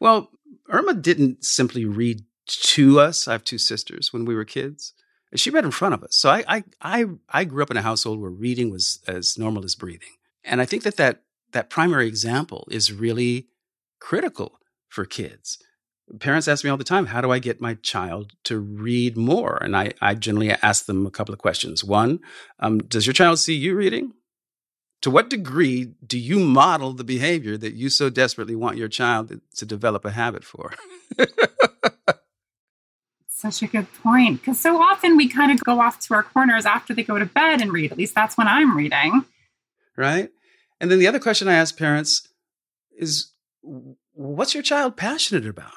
Well, 0.00 0.30
Erma 0.68 0.94
didn't 0.94 1.44
simply 1.44 1.84
read 1.84 2.24
to 2.46 3.00
us. 3.00 3.28
I 3.28 3.32
have 3.32 3.44
two 3.44 3.58
sisters 3.58 4.12
when 4.12 4.24
we 4.24 4.34
were 4.34 4.44
kids. 4.44 4.92
She 5.34 5.50
read 5.50 5.64
in 5.64 5.70
front 5.70 5.94
of 5.94 6.02
us. 6.04 6.16
So 6.16 6.30
I, 6.30 6.44
I, 6.46 6.64
I, 6.80 7.04
I 7.28 7.44
grew 7.44 7.62
up 7.62 7.70
in 7.70 7.76
a 7.76 7.82
household 7.82 8.20
where 8.20 8.30
reading 8.30 8.70
was 8.70 9.00
as 9.06 9.36
normal 9.36 9.64
as 9.64 9.74
breathing. 9.74 10.10
And 10.44 10.60
I 10.60 10.64
think 10.66 10.84
that 10.84 10.96
that, 10.96 11.22
that 11.52 11.70
primary 11.70 12.06
example 12.06 12.68
is 12.70 12.92
really 12.92 13.48
critical 14.00 14.60
for 14.88 15.04
kids. 15.04 15.58
Parents 16.20 16.46
ask 16.46 16.62
me 16.62 16.70
all 16.70 16.76
the 16.76 16.84
time, 16.84 17.06
how 17.06 17.20
do 17.20 17.32
I 17.32 17.38
get 17.38 17.60
my 17.60 17.74
child 17.74 18.34
to 18.44 18.58
read 18.58 19.16
more? 19.16 19.56
And 19.60 19.76
I, 19.76 19.92
I 20.00 20.14
generally 20.14 20.50
ask 20.50 20.86
them 20.86 21.06
a 21.06 21.10
couple 21.10 21.32
of 21.32 21.40
questions. 21.40 21.82
One, 21.82 22.20
um, 22.60 22.78
does 22.78 23.06
your 23.06 23.14
child 23.14 23.38
see 23.38 23.54
you 23.54 23.74
reading? 23.74 24.12
To 25.04 25.10
what 25.10 25.28
degree 25.28 25.92
do 26.06 26.18
you 26.18 26.40
model 26.40 26.94
the 26.94 27.04
behavior 27.04 27.58
that 27.58 27.74
you 27.74 27.90
so 27.90 28.08
desperately 28.08 28.56
want 28.56 28.78
your 28.78 28.88
child 28.88 29.38
to 29.54 29.66
develop 29.66 30.06
a 30.06 30.10
habit 30.12 30.42
for? 30.44 30.72
Such 33.28 33.60
a 33.60 33.66
good 33.66 33.86
point. 34.02 34.40
Because 34.40 34.58
so 34.58 34.80
often 34.80 35.18
we 35.18 35.28
kind 35.28 35.52
of 35.52 35.62
go 35.62 35.78
off 35.78 36.00
to 36.06 36.14
our 36.14 36.22
corners 36.22 36.64
after 36.64 36.94
they 36.94 37.02
go 37.02 37.18
to 37.18 37.26
bed 37.26 37.60
and 37.60 37.70
read. 37.70 37.92
At 37.92 37.98
least 37.98 38.14
that's 38.14 38.38
when 38.38 38.48
I'm 38.48 38.74
reading. 38.74 39.26
Right. 39.94 40.30
And 40.80 40.90
then 40.90 40.98
the 40.98 41.06
other 41.06 41.20
question 41.20 41.48
I 41.48 41.52
ask 41.52 41.76
parents 41.76 42.26
is 42.98 43.30
what's 44.14 44.54
your 44.54 44.62
child 44.62 44.96
passionate 44.96 45.46
about? 45.46 45.74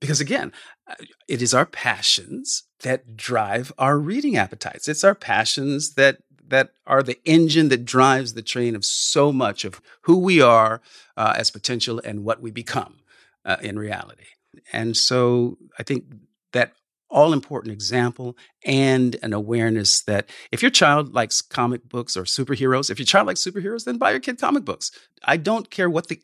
Because 0.00 0.20
again, 0.20 0.52
uh, 0.88 0.94
it 1.26 1.42
is 1.42 1.54
our 1.54 1.66
passions 1.66 2.62
that 2.82 3.16
drive 3.16 3.72
our 3.78 3.98
reading 3.98 4.36
appetites. 4.36 4.86
It's 4.86 5.02
our 5.02 5.16
passions 5.16 5.94
that 5.94 6.18
that 6.54 6.70
are 6.86 7.02
the 7.02 7.18
engine 7.24 7.68
that 7.68 7.84
drives 7.84 8.34
the 8.34 8.42
train 8.42 8.76
of 8.76 8.84
so 8.84 9.32
much 9.32 9.64
of 9.64 9.80
who 10.02 10.16
we 10.16 10.40
are 10.40 10.80
uh, 11.16 11.34
as 11.36 11.50
potential 11.50 12.00
and 12.04 12.22
what 12.22 12.40
we 12.40 12.52
become 12.52 13.00
uh, 13.44 13.56
in 13.60 13.76
reality. 13.76 14.26
And 14.72 14.96
so 14.96 15.58
I 15.80 15.82
think 15.82 16.04
that 16.52 16.74
all 17.10 17.32
important 17.32 17.72
example 17.72 18.36
and 18.64 19.16
an 19.20 19.32
awareness 19.32 20.02
that 20.02 20.30
if 20.52 20.62
your 20.62 20.70
child 20.70 21.12
likes 21.12 21.42
comic 21.42 21.88
books 21.88 22.16
or 22.16 22.22
superheroes, 22.22 22.88
if 22.88 23.00
your 23.00 23.06
child 23.06 23.26
likes 23.26 23.42
superheroes, 23.42 23.84
then 23.84 23.98
buy 23.98 24.12
your 24.12 24.20
kid 24.20 24.40
comic 24.40 24.64
books. 24.64 24.92
I 25.24 25.36
don't 25.36 25.70
care 25.70 25.90
what 25.90 26.06
the 26.06 26.22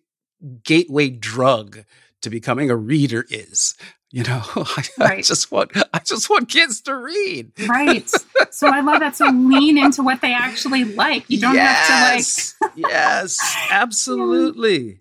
gateway 0.63 1.11
drug 1.11 1.81
to 2.23 2.31
becoming 2.31 2.71
a 2.71 2.77
reader 2.77 3.27
is. 3.31 3.75
You 4.13 4.25
know, 4.25 4.43
I, 4.57 4.85
right. 4.99 5.19
I, 5.19 5.23
just 5.23 5.53
want 5.53 5.71
I 5.95 6.01
just 6.01 6.29
want 6.29 6.49
kids 6.49 6.81
to 6.83 6.97
read. 6.97 7.53
Right. 7.69 8.11
So 8.51 8.69
I 8.69 8.81
love 8.81 9.01
that. 9.01 9.17
So 9.17 9.27
lean 9.33 9.79
into 9.79 10.03
what 10.03 10.21
they 10.21 10.35
actually 10.35 10.85
like. 10.85 11.25
You 11.29 11.41
don't 11.41 11.55
yes. 11.55 12.57
have 12.61 12.75
to 12.75 12.81
like 12.81 12.91
Yes, 12.91 13.39
absolutely. 13.71 15.01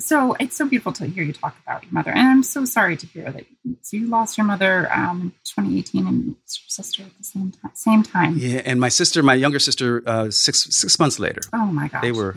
So 0.00 0.34
it's 0.38 0.56
so 0.56 0.66
beautiful 0.66 0.92
to 0.94 1.06
hear 1.06 1.22
you 1.24 1.32
talk 1.32 1.56
about 1.64 1.82
your 1.84 1.92
mother. 1.92 2.10
And 2.10 2.26
I'm 2.26 2.42
so 2.42 2.64
sorry 2.64 2.96
to 2.96 3.06
hear 3.06 3.30
that 3.30 3.46
so 3.82 3.96
you 3.96 4.08
lost 4.08 4.36
your 4.36 4.46
mother 4.46 4.92
um, 4.92 5.20
in 5.22 5.30
2018 5.44 6.06
and 6.06 6.24
your 6.26 6.36
sister 6.46 7.02
at 7.04 7.16
the 7.16 7.24
same 7.24 7.52
time 7.52 7.70
same 7.74 8.02
time. 8.02 8.34
Yeah, 8.36 8.62
and 8.64 8.80
my 8.80 8.90
sister, 8.90 9.22
my 9.22 9.34
younger 9.34 9.58
sister, 9.58 10.02
uh, 10.06 10.30
six 10.30 10.68
six 10.70 10.98
months 11.00 11.18
later. 11.18 11.40
Oh 11.52 11.66
my 11.66 11.88
gosh. 11.88 12.02
They 12.02 12.12
were 12.12 12.36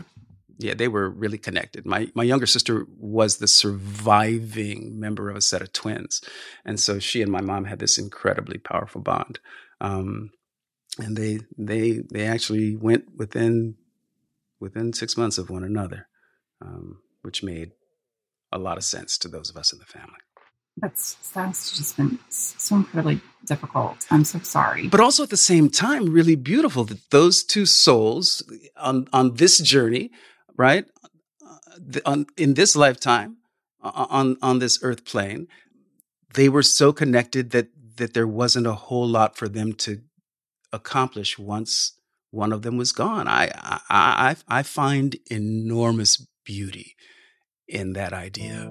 yeah, 0.58 0.74
they 0.74 0.88
were 0.88 1.08
really 1.08 1.38
connected. 1.38 1.86
My 1.86 2.08
my 2.14 2.24
younger 2.24 2.46
sister 2.46 2.86
was 2.98 3.36
the 3.36 3.46
surviving 3.46 4.98
member 4.98 5.30
of 5.30 5.36
a 5.36 5.40
set 5.40 5.62
of 5.62 5.72
twins, 5.72 6.20
and 6.64 6.80
so 6.80 6.98
she 6.98 7.22
and 7.22 7.30
my 7.30 7.40
mom 7.40 7.64
had 7.64 7.78
this 7.78 7.96
incredibly 7.96 8.58
powerful 8.58 9.00
bond. 9.00 9.38
Um, 9.80 10.30
and 10.98 11.16
they 11.16 11.40
they 11.56 12.02
they 12.12 12.26
actually 12.26 12.74
went 12.74 13.04
within 13.16 13.76
within 14.60 14.92
six 14.92 15.16
months 15.16 15.38
of 15.38 15.48
one 15.48 15.62
another, 15.62 16.08
um, 16.60 16.98
which 17.22 17.44
made 17.44 17.70
a 18.50 18.58
lot 18.58 18.78
of 18.78 18.84
sense 18.84 19.16
to 19.18 19.28
those 19.28 19.50
of 19.50 19.56
us 19.56 19.72
in 19.72 19.78
the 19.78 19.84
family. 19.84 20.18
That's 20.76 21.14
that's 21.32 21.76
just 21.76 21.96
been 21.96 22.18
so 22.28 22.76
incredibly 22.76 23.20
difficult. 23.44 24.06
I'm 24.10 24.24
so 24.24 24.40
sorry. 24.40 24.88
But 24.88 25.00
also 25.00 25.22
at 25.22 25.30
the 25.30 25.36
same 25.36 25.70
time, 25.70 26.10
really 26.10 26.36
beautiful 26.36 26.84
that 26.84 27.10
those 27.10 27.44
two 27.44 27.66
souls 27.66 28.42
on 28.76 29.06
on 29.12 29.34
this 29.34 29.58
journey 29.58 30.10
right? 30.58 30.84
On, 32.04 32.26
in 32.36 32.54
this 32.54 32.76
lifetime, 32.76 33.38
on 33.80 34.36
on 34.42 34.58
this 34.58 34.80
earth 34.82 35.04
plane, 35.04 35.46
they 36.34 36.48
were 36.48 36.62
so 36.62 36.92
connected 36.92 37.50
that 37.50 37.68
that 37.96 38.12
there 38.12 38.26
wasn't 38.26 38.66
a 38.66 38.74
whole 38.74 39.08
lot 39.08 39.36
for 39.36 39.48
them 39.48 39.72
to 39.72 40.02
accomplish 40.72 41.38
once 41.38 41.98
one 42.30 42.52
of 42.52 42.62
them 42.62 42.76
was 42.76 42.92
gone. 42.92 43.28
I 43.28 43.50
I 43.54 43.80
I, 43.88 44.36
I 44.48 44.62
find 44.62 45.16
enormous 45.30 46.26
beauty 46.44 46.96
in 47.68 47.92
that 47.94 48.12
idea. 48.12 48.70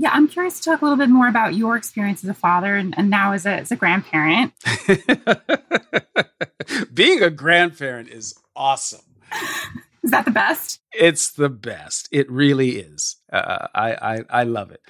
Yeah, 0.00 0.10
I'm 0.12 0.28
curious 0.28 0.60
to 0.60 0.70
talk 0.70 0.80
a 0.80 0.84
little 0.84 0.96
bit 0.96 1.08
more 1.08 1.26
about 1.26 1.54
your 1.54 1.76
experience 1.76 2.22
as 2.22 2.30
a 2.30 2.34
father 2.34 2.76
and, 2.76 2.94
and 2.96 3.10
now 3.10 3.32
as 3.32 3.44
a, 3.44 3.50
as 3.50 3.72
a 3.72 3.76
grandparent. 3.76 4.52
Being 6.94 7.20
a 7.20 7.30
grandparent 7.30 8.08
is 8.08 8.38
awesome. 8.54 9.00
Is 10.04 10.12
that 10.12 10.24
the 10.24 10.30
best? 10.30 10.80
It's 10.92 11.32
the 11.32 11.48
best. 11.48 12.08
It 12.12 12.30
really 12.30 12.78
is. 12.78 13.16
Uh, 13.30 13.66
I, 13.74 13.94
I 13.94 14.24
I 14.30 14.42
love 14.44 14.70
it. 14.70 14.80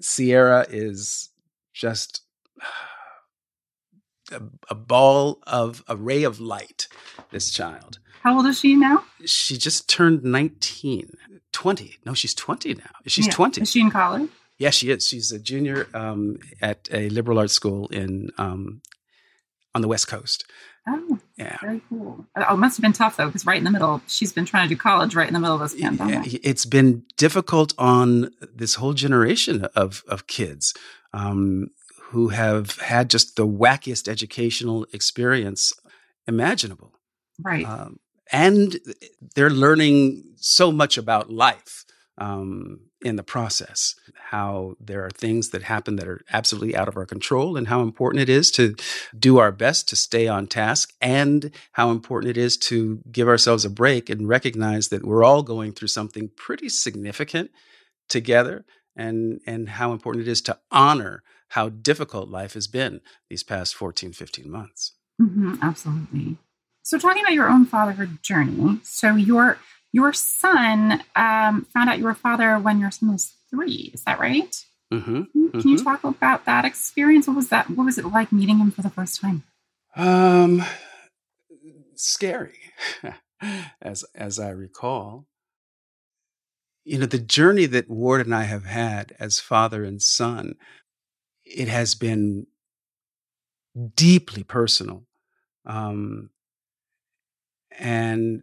Sierra 0.00 0.66
is 0.68 1.30
just 1.72 2.22
a, 4.32 4.42
a, 4.68 4.74
ball 4.74 5.38
of 5.46 5.84
a 5.88 5.96
ray 5.96 6.24
of 6.24 6.40
light. 6.40 6.88
This 7.30 7.52
child. 7.52 8.00
How 8.22 8.36
old 8.36 8.46
is 8.46 8.58
she 8.58 8.74
now? 8.74 9.04
She 9.24 9.56
just 9.56 9.88
turned 9.88 10.24
19. 10.24 11.12
20. 11.52 11.96
No, 12.04 12.12
she's 12.12 12.34
20 12.34 12.74
now. 12.74 12.82
She's 13.06 13.28
yeah. 13.28 13.32
20. 13.32 13.62
Is 13.62 13.70
she 13.70 13.80
in 13.80 13.90
college? 13.90 14.28
Yeah, 14.58 14.70
she 14.70 14.90
is. 14.90 15.06
She's 15.06 15.32
a 15.32 15.38
junior 15.38 15.86
um, 15.92 16.38
at 16.62 16.88
a 16.90 17.08
liberal 17.10 17.38
arts 17.38 17.52
school 17.52 17.88
in 17.88 18.30
um, 18.38 18.80
on 19.74 19.82
the 19.82 19.88
West 19.88 20.08
Coast. 20.08 20.44
Oh, 20.88 21.18
yeah, 21.36 21.58
very 21.60 21.82
cool. 21.88 22.24
Oh, 22.36 22.54
it 22.54 22.56
must 22.58 22.76
have 22.76 22.82
been 22.82 22.92
tough 22.92 23.16
though, 23.16 23.26
because 23.26 23.44
right 23.44 23.58
in 23.58 23.64
the 23.64 23.70
middle, 23.70 24.00
she's 24.06 24.32
been 24.32 24.44
trying 24.44 24.68
to 24.68 24.74
do 24.74 24.78
college 24.78 25.14
right 25.14 25.26
in 25.26 25.34
the 25.34 25.40
middle 25.40 25.56
of 25.56 25.60
this 25.60 25.80
pandemic. 25.80 26.40
It's 26.44 26.64
been 26.64 27.02
difficult 27.16 27.74
on 27.76 28.30
this 28.54 28.76
whole 28.76 28.94
generation 28.94 29.64
of 29.74 30.04
of 30.08 30.26
kids 30.26 30.72
um, 31.12 31.70
who 32.10 32.28
have 32.28 32.78
had 32.78 33.10
just 33.10 33.36
the 33.36 33.46
wackiest 33.46 34.08
educational 34.08 34.86
experience 34.92 35.72
imaginable. 36.26 36.92
Right. 37.42 37.66
Um, 37.66 37.98
and 38.32 38.76
they're 39.34 39.50
learning 39.50 40.34
so 40.36 40.72
much 40.72 40.98
about 40.98 41.30
life 41.30 41.84
um, 42.18 42.85
in 43.02 43.16
the 43.16 43.22
process. 43.22 43.94
How 44.30 44.74
there 44.80 45.04
are 45.04 45.10
things 45.10 45.50
that 45.50 45.62
happen 45.62 45.96
that 45.96 46.08
are 46.08 46.22
absolutely 46.32 46.74
out 46.74 46.88
of 46.88 46.96
our 46.96 47.06
control, 47.06 47.56
and 47.56 47.68
how 47.68 47.82
important 47.82 48.22
it 48.22 48.28
is 48.28 48.50
to 48.52 48.74
do 49.16 49.38
our 49.38 49.52
best 49.52 49.88
to 49.88 49.96
stay 49.96 50.26
on 50.26 50.46
task, 50.46 50.92
and 51.00 51.50
how 51.72 51.90
important 51.90 52.30
it 52.30 52.36
is 52.36 52.56
to 52.58 53.00
give 53.10 53.28
ourselves 53.28 53.64
a 53.64 53.70
break 53.70 54.08
and 54.08 54.28
recognize 54.28 54.88
that 54.88 55.04
we're 55.04 55.24
all 55.24 55.42
going 55.42 55.72
through 55.72 55.88
something 55.88 56.30
pretty 56.36 56.68
significant 56.68 57.50
together, 58.08 58.64
and, 58.96 59.40
and 59.46 59.68
how 59.70 59.92
important 59.92 60.26
it 60.26 60.30
is 60.30 60.40
to 60.42 60.58
honor 60.70 61.22
how 61.50 61.68
difficult 61.68 62.28
life 62.28 62.54
has 62.54 62.66
been 62.66 63.00
these 63.28 63.42
past 63.42 63.74
14, 63.74 64.12
15 64.12 64.50
months. 64.50 64.92
Mm-hmm, 65.20 65.56
absolutely. 65.62 66.38
So, 66.82 66.98
talking 66.98 67.22
about 67.22 67.34
your 67.34 67.48
own 67.48 67.64
fatherhood 67.64 68.22
journey, 68.22 68.80
so 68.84 69.16
your 69.16 69.58
your 69.96 70.12
son 70.12 71.02
um, 71.16 71.66
found 71.72 71.88
out 71.88 71.96
you 71.96 72.04
were 72.04 72.10
a 72.10 72.14
father 72.14 72.58
when 72.58 72.78
your 72.78 72.90
son 72.90 73.12
was 73.12 73.32
three. 73.48 73.90
Is 73.94 74.02
that 74.04 74.20
right? 74.20 74.54
Mm-hmm. 74.92 75.22
Can, 75.22 75.50
mm-hmm. 75.52 75.66
you 75.66 75.82
talk 75.82 76.04
about 76.04 76.44
that 76.44 76.66
experience? 76.66 77.26
What 77.26 77.36
was 77.36 77.48
that? 77.48 77.70
What 77.70 77.86
was 77.86 77.96
it 77.96 78.04
like 78.04 78.30
meeting 78.30 78.58
him 78.58 78.70
for 78.70 78.82
the 78.82 78.90
first 78.90 79.22
time? 79.22 79.44
Um, 79.96 80.62
scary, 81.94 82.58
as 83.80 84.04
as 84.14 84.38
I 84.38 84.50
recall. 84.50 85.24
You 86.84 86.98
know, 86.98 87.06
the 87.06 87.18
journey 87.18 87.64
that 87.64 87.88
Ward 87.88 88.20
and 88.20 88.34
I 88.34 88.42
have 88.42 88.66
had 88.66 89.16
as 89.18 89.40
father 89.40 89.82
and 89.82 90.02
son, 90.02 90.56
it 91.42 91.68
has 91.68 91.94
been 91.94 92.48
deeply 93.94 94.42
personal. 94.42 95.04
Um, 95.64 96.28
and 97.78 98.42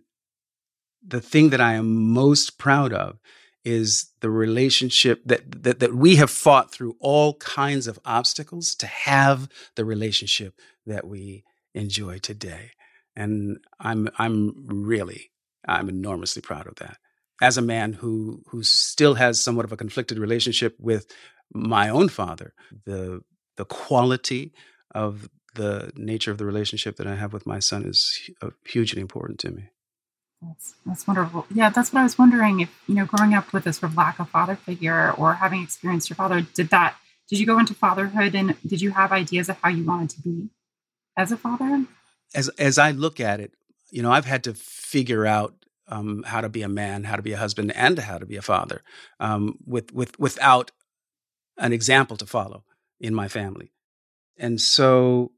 the 1.05 1.21
thing 1.21 1.49
that 1.49 1.61
I 1.61 1.73
am 1.73 2.13
most 2.13 2.57
proud 2.57 2.93
of 2.93 3.19
is 3.63 4.11
the 4.19 4.29
relationship 4.29 5.21
that, 5.25 5.63
that 5.63 5.79
that 5.79 5.95
we 5.95 6.17
have 6.17 6.29
fought 6.29 6.71
through 6.71 6.95
all 6.99 7.35
kinds 7.35 7.87
of 7.87 7.99
obstacles 8.05 8.75
to 8.75 8.87
have 8.87 9.47
the 9.75 9.85
relationship 9.85 10.59
that 10.85 11.07
we 11.07 11.43
enjoy 11.73 12.19
today. 12.19 12.71
And 13.15 13.57
I'm 13.79 14.09
I'm 14.17 14.65
really 14.67 15.31
I'm 15.67 15.89
enormously 15.89 16.41
proud 16.41 16.67
of 16.67 16.75
that. 16.75 16.97
As 17.41 17.57
a 17.57 17.61
man 17.61 17.93
who 17.93 18.43
who 18.47 18.63
still 18.63 19.15
has 19.15 19.41
somewhat 19.41 19.65
of 19.65 19.71
a 19.71 19.77
conflicted 19.77 20.19
relationship 20.19 20.75
with 20.79 21.07
my 21.53 21.89
own 21.89 22.09
father, 22.09 22.53
the 22.85 23.21
the 23.55 23.65
quality 23.65 24.53
of 24.93 25.29
the 25.55 25.91
nature 25.95 26.31
of 26.31 26.37
the 26.37 26.45
relationship 26.45 26.97
that 26.97 27.07
I 27.07 27.15
have 27.15 27.31
with 27.31 27.45
my 27.45 27.59
son 27.59 27.85
is 27.85 28.29
uh, 28.41 28.49
hugely 28.65 29.01
important 29.01 29.39
to 29.41 29.51
me. 29.51 29.69
That's, 30.47 30.73
that's 30.85 31.07
wonderful. 31.07 31.45
Yeah, 31.53 31.69
that's 31.69 31.93
what 31.93 32.01
I 32.01 32.03
was 32.03 32.17
wondering. 32.17 32.59
If 32.59 32.69
you 32.87 32.95
know, 32.95 33.05
growing 33.05 33.33
up 33.33 33.53
with 33.53 33.63
this 33.63 33.77
sort 33.77 33.91
of 33.91 33.97
lack 33.97 34.19
of 34.19 34.29
father 34.29 34.55
figure, 34.55 35.11
or 35.11 35.35
having 35.35 35.61
experienced 35.61 36.09
your 36.09 36.15
father, 36.15 36.41
did 36.41 36.69
that? 36.69 36.95
Did 37.29 37.39
you 37.39 37.45
go 37.45 37.59
into 37.59 37.73
fatherhood, 37.73 38.35
and 38.35 38.55
did 38.65 38.81
you 38.81 38.91
have 38.91 39.11
ideas 39.11 39.49
of 39.49 39.57
how 39.61 39.69
you 39.69 39.83
wanted 39.83 40.09
to 40.11 40.21
be 40.21 40.49
as 41.17 41.31
a 41.31 41.37
father? 41.37 41.85
As 42.35 42.49
as 42.49 42.77
I 42.77 42.91
look 42.91 43.19
at 43.19 43.39
it, 43.39 43.53
you 43.91 44.01
know, 44.01 44.11
I've 44.11 44.25
had 44.25 44.43
to 44.45 44.53
figure 44.53 45.25
out 45.25 45.53
um, 45.87 46.23
how 46.23 46.41
to 46.41 46.49
be 46.49 46.61
a 46.61 46.69
man, 46.69 47.03
how 47.05 47.15
to 47.15 47.21
be 47.21 47.33
a 47.33 47.37
husband, 47.37 47.71
and 47.75 47.99
how 47.99 48.17
to 48.17 48.25
be 48.25 48.35
a 48.35 48.41
father, 48.41 48.81
um, 49.19 49.57
with 49.65 49.93
with 49.93 50.19
without 50.19 50.71
an 51.57 51.71
example 51.73 52.17
to 52.17 52.25
follow 52.25 52.63
in 52.99 53.13
my 53.13 53.27
family, 53.27 53.71
and 54.37 54.59
so 54.59 55.31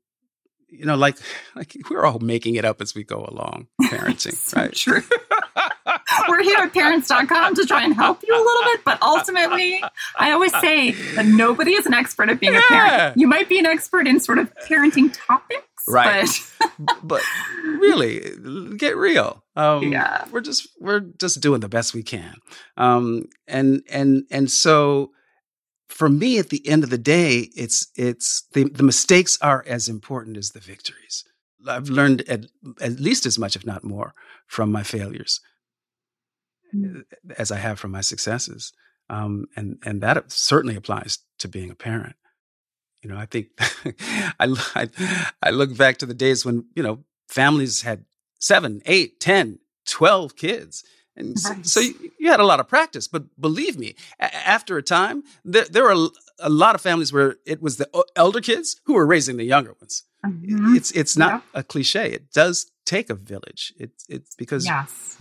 you 0.77 0.85
know, 0.85 0.95
like 0.95 1.17
like 1.55 1.75
we're 1.89 2.05
all 2.05 2.19
making 2.19 2.55
it 2.55 2.65
up 2.65 2.81
as 2.81 2.95
we 2.95 3.03
go 3.03 3.25
along, 3.25 3.67
parenting, 3.83 4.33
so 4.33 4.61
right? 4.61 4.73
True. 4.73 5.01
we're 6.27 6.43
here 6.43 6.57
at 6.57 6.73
parents.com 6.73 7.55
to 7.55 7.65
try 7.65 7.83
and 7.83 7.93
help 7.93 8.23
you 8.27 8.33
a 8.33 8.37
little 8.37 8.63
bit, 8.63 8.81
but 8.83 9.01
ultimately, 9.01 9.83
I 10.17 10.31
always 10.31 10.51
say 10.59 10.91
that 10.91 11.25
nobody 11.25 11.73
is 11.73 11.85
an 11.85 11.93
expert 11.93 12.29
at 12.29 12.39
being 12.39 12.53
yeah. 12.53 12.59
a 12.59 12.67
parent. 12.67 13.17
You 13.17 13.27
might 13.27 13.49
be 13.49 13.59
an 13.59 13.65
expert 13.65 14.07
in 14.07 14.19
sort 14.19 14.39
of 14.39 14.53
parenting 14.67 15.15
topics, 15.27 15.63
right? 15.87 16.27
But, 16.79 16.97
but 17.03 17.21
really, 17.63 18.21
get 18.77 18.97
real. 18.97 19.43
Um, 19.55 19.91
yeah, 19.91 20.25
we're 20.31 20.41
just 20.41 20.67
we're 20.79 20.99
just 20.99 21.41
doing 21.41 21.61
the 21.61 21.69
best 21.69 21.93
we 21.93 22.03
can, 22.03 22.35
um, 22.77 23.29
and 23.47 23.83
and 23.89 24.25
and 24.29 24.51
so 24.51 25.11
for 25.89 26.09
me, 26.09 26.39
at 26.39 26.49
the 26.49 26.67
end 26.67 26.83
of 26.83 26.89
the 26.89 26.97
day, 26.97 27.49
it's 27.55 27.87
it's 27.95 28.43
the, 28.53 28.65
the 28.65 28.83
mistakes 28.83 29.37
are 29.41 29.63
as 29.67 29.87
important 29.87 30.37
as 30.37 30.51
the 30.51 30.59
victories. 30.59 31.23
I've 31.67 31.89
learned 31.89 32.21
at, 32.29 32.45
at 32.79 32.99
least 32.99 33.25
as 33.25 33.39
much, 33.39 33.55
if 33.55 33.65
not 33.65 33.83
more, 33.83 34.13
from 34.47 34.71
my 34.71 34.83
failures 34.83 35.41
mm. 36.75 37.03
as 37.37 37.51
I 37.51 37.57
have 37.57 37.79
from 37.79 37.91
my 37.91 38.01
successes, 38.01 38.73
um, 39.09 39.45
and 39.55 39.77
and 39.85 40.01
that 40.01 40.31
certainly 40.31 40.75
applies 40.75 41.19
to 41.39 41.47
being 41.47 41.71
a 41.71 41.75
parent. 41.75 42.15
You 43.01 43.09
know, 43.09 43.17
I 43.17 43.25
think 43.25 43.47
I, 44.39 44.55
I 44.75 44.89
I 45.41 45.49
look 45.51 45.75
back 45.77 45.97
to 45.97 46.05
the 46.05 46.13
days 46.13 46.45
when 46.45 46.65
you 46.75 46.83
know 46.83 47.03
families 47.27 47.81
had 47.81 48.05
seven, 48.39 48.81
eight, 48.85 49.19
ten, 49.19 49.59
twelve 49.87 50.35
kids, 50.35 50.83
and 51.15 51.37
nice. 51.43 51.71
so, 51.71 51.79
you, 51.79 52.11
you, 52.19 52.29
had 52.29 52.39
a 52.39 52.45
lot 52.45 52.59
of 52.59 52.67
practice, 52.67 53.07
but 53.07 53.23
believe 53.39 53.77
me, 53.77 53.95
a- 54.19 54.35
after 54.35 54.77
a 54.77 54.83
time, 54.83 55.23
there, 55.43 55.65
there 55.65 55.83
were 55.83 56.09
a 56.39 56.49
lot 56.49 56.75
of 56.75 56.81
families 56.81 57.13
where 57.13 57.37
it 57.45 57.61
was 57.61 57.77
the 57.77 57.89
elder 58.15 58.41
kids 58.41 58.81
who 58.85 58.93
were 58.93 59.05
raising 59.05 59.37
the 59.37 59.45
younger 59.45 59.73
ones. 59.79 60.03
Mm-hmm. 60.25 60.75
It's 60.75 60.91
it's 60.91 61.15
not 61.17 61.43
a 61.53 61.63
cliche. 61.63 62.11
It 62.11 62.31
does 62.33 62.71
take 62.85 63.09
a 63.09 63.15
village. 63.15 63.73
It's 63.77 64.05
it's 64.09 64.35
because 64.35 64.65
yes. 64.65 65.17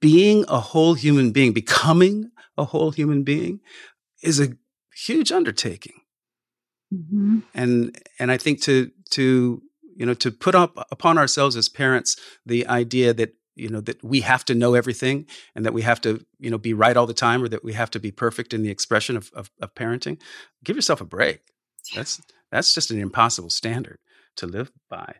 being 0.00 0.44
a 0.48 0.60
whole 0.60 0.94
human 0.94 1.32
being, 1.32 1.52
becoming 1.52 2.30
a 2.56 2.64
whole 2.64 2.92
human 2.92 3.24
being, 3.24 3.60
is 4.22 4.40
a 4.40 4.56
huge 4.94 5.32
undertaking. 5.32 6.00
Mm-hmm. 6.92 7.40
And 7.54 8.00
and 8.18 8.30
I 8.30 8.36
think 8.36 8.62
to 8.62 8.90
to 9.10 9.62
you 9.96 10.06
know 10.06 10.14
to 10.14 10.30
put 10.30 10.54
up 10.54 10.86
upon 10.90 11.18
ourselves 11.18 11.56
as 11.56 11.68
parents 11.68 12.16
the 12.46 12.66
idea 12.66 13.12
that 13.14 13.34
you 13.56 13.68
know 13.68 13.80
that 13.80 14.02
we 14.02 14.20
have 14.20 14.44
to 14.44 14.54
know 14.54 14.74
everything 14.74 15.26
and 15.54 15.64
that 15.64 15.72
we 15.72 15.82
have 15.82 16.00
to 16.00 16.24
you 16.38 16.50
know 16.50 16.58
be 16.58 16.74
right 16.74 16.96
all 16.96 17.06
the 17.06 17.14
time 17.14 17.42
or 17.42 17.48
that 17.48 17.64
we 17.64 17.72
have 17.72 17.90
to 17.90 18.00
be 18.00 18.10
perfect 18.10 18.52
in 18.52 18.62
the 18.62 18.70
expression 18.70 19.16
of, 19.16 19.30
of, 19.34 19.50
of 19.60 19.74
parenting 19.74 20.18
give 20.62 20.76
yourself 20.76 21.00
a 21.00 21.04
break. 21.04 21.40
That's 21.94 22.20
that's 22.50 22.72
just 22.72 22.90
an 22.90 22.98
impossible 22.98 23.50
standard 23.50 23.98
to 24.36 24.46
live 24.46 24.72
by. 24.88 25.16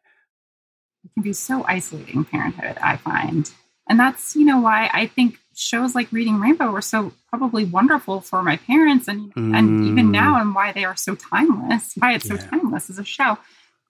It 1.05 1.12
can 1.14 1.23
be 1.23 1.33
so 1.33 1.64
isolating 1.66 2.25
parenthood 2.25 2.79
i 2.83 2.97
find. 2.97 3.51
And 3.88 4.01
that's 4.01 4.35
you 4.35 4.44
know 4.44 4.61
why 4.61 4.90
i 4.92 5.07
think 5.07 5.38
shows 5.57 5.94
like 5.94 6.11
reading 6.11 6.40
rainbow 6.40 6.70
were 6.70 6.83
so 6.83 7.12
probably 7.29 7.64
wonderful 7.64 8.20
for 8.20 8.42
my 8.42 8.57
parents 8.57 9.07
and 9.07 9.33
mm. 9.35 9.57
and 9.57 9.87
even 9.87 10.11
now 10.11 10.40
and 10.40 10.55
why 10.55 10.73
they 10.73 10.85
are 10.85 10.97
so 10.97 11.14
timeless 11.14 11.92
why 11.99 12.14
it's 12.14 12.29
yeah. 12.29 12.38
so 12.38 12.47
timeless 12.49 12.90
as 12.90 12.99
a 12.99 13.05
show. 13.05 13.38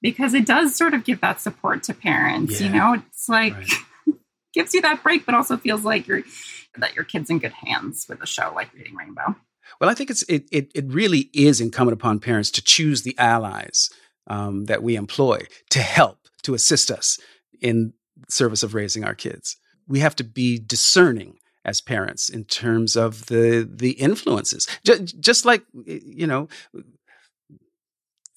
Because 0.02 0.35
it 0.35 0.44
does 0.44 0.76
sort 0.76 0.92
of 0.92 1.04
give 1.04 1.22
that 1.22 1.40
support 1.40 1.85
to 1.85 1.94
parents 1.94 2.61
yeah. 2.61 2.66
you 2.66 2.72
know? 2.74 2.92
It's 2.94 3.28
like 3.28 3.54
right 3.54 3.70
gives 4.55 4.75
you 4.75 4.81
that 4.83 5.03
break, 5.03 5.27
but 5.27 5.35
also 5.35 5.57
feels 5.57 5.85
like 5.85 6.07
you're 6.07 6.23
that 6.77 6.95
your 6.95 7.05
kid's 7.05 7.31
in 7.31 7.38
good 7.38 7.53
hands 7.53 8.07
with 8.09 8.23
a 8.23 8.27
show 8.27 8.53
like 8.55 8.73
Reading 8.75 8.97
Rainbow. 8.97 9.37
Well, 9.81 9.90
I 9.90 9.95
think 9.95 10.11
it's 10.11 10.23
it 10.25 10.49
it, 10.51 10.71
it 10.75 10.87
really 10.88 11.31
is 11.33 11.61
incumbent 11.61 11.95
upon 11.99 12.21
parents 12.21 12.51
to 12.53 12.62
choose 12.62 13.03
the 13.03 13.17
allies 13.19 13.90
um, 14.27 14.67
that 14.67 14.83
we 14.83 14.97
employ 14.97 15.40
to 15.71 15.81
help 15.81 16.19
to 16.43 16.55
assist 16.55 16.90
us 16.90 17.19
in 17.61 17.93
service 18.29 18.62
of 18.62 18.75
raising 18.75 19.05
our 19.05 19.14
kids. 19.14 19.57
We 19.87 20.01
have 20.01 20.17
to 20.17 20.25
be 20.25 20.59
discerning 20.59 21.38
as 21.64 21.81
parents 21.81 22.29
in 22.29 22.45
terms 22.45 22.97
of 22.97 23.27
the 23.27 23.69
the 23.71 23.93
influences. 23.93 24.69
Just, 24.85 25.19
just 25.21 25.45
like 25.45 25.64
you 25.87 26.27
know, 26.27 26.49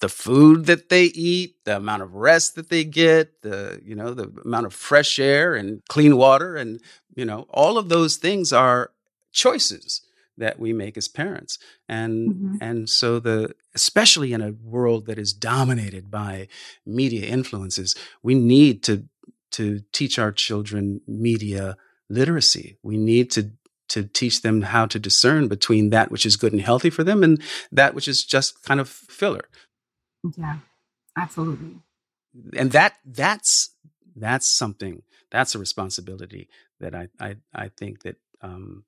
the 0.00 0.08
food 0.08 0.66
that 0.66 0.88
they 0.88 1.04
eat, 1.04 1.56
the 1.64 1.76
amount 1.76 2.02
of 2.02 2.14
rest 2.14 2.54
that 2.54 2.70
they 2.70 2.84
get, 2.84 3.42
the 3.42 3.80
you 3.84 3.94
know 3.94 4.14
the 4.14 4.30
amount 4.44 4.66
of 4.66 4.74
fresh 4.74 5.18
air 5.18 5.54
and 5.54 5.82
clean 5.88 6.16
water, 6.16 6.56
and 6.56 6.80
you 7.14 7.24
know 7.24 7.46
all 7.50 7.78
of 7.78 7.88
those 7.88 8.16
things 8.16 8.52
are 8.52 8.92
choices 9.32 10.02
that 10.36 10.60
we 10.60 10.72
make 10.72 10.96
as 10.96 11.08
parents, 11.08 11.58
and 11.88 12.32
mm-hmm. 12.32 12.56
and 12.60 12.88
so 12.88 13.18
the 13.18 13.54
especially 13.74 14.32
in 14.32 14.40
a 14.40 14.52
world 14.62 15.06
that 15.06 15.18
is 15.18 15.32
dominated 15.32 16.10
by 16.10 16.48
media 16.86 17.26
influences, 17.26 17.96
we 18.22 18.34
need 18.34 18.82
to 18.84 19.04
to 19.50 19.82
teach 19.92 20.18
our 20.18 20.30
children 20.30 21.00
media 21.06 21.76
literacy. 22.08 22.76
We 22.82 22.96
need 22.96 23.30
to 23.32 23.50
to 23.88 24.04
teach 24.04 24.42
them 24.42 24.62
how 24.62 24.86
to 24.86 24.98
discern 24.98 25.48
between 25.48 25.90
that 25.90 26.10
which 26.10 26.26
is 26.26 26.36
good 26.36 26.52
and 26.52 26.60
healthy 26.60 26.90
for 26.90 27.02
them 27.02 27.22
and 27.22 27.42
that 27.72 27.94
which 27.94 28.06
is 28.06 28.24
just 28.24 28.62
kind 28.62 28.80
of 28.80 28.88
filler. 28.88 29.48
Yeah, 30.36 30.58
absolutely. 31.16 31.80
And 32.56 32.72
that 32.72 32.94
that's 33.04 33.74
that's 34.16 34.48
something 34.48 35.02
that's 35.30 35.54
a 35.54 35.58
responsibility 35.58 36.48
that 36.80 36.94
I 36.94 37.08
I, 37.20 37.36
I 37.54 37.68
think 37.68 38.02
that 38.02 38.16
um, 38.42 38.84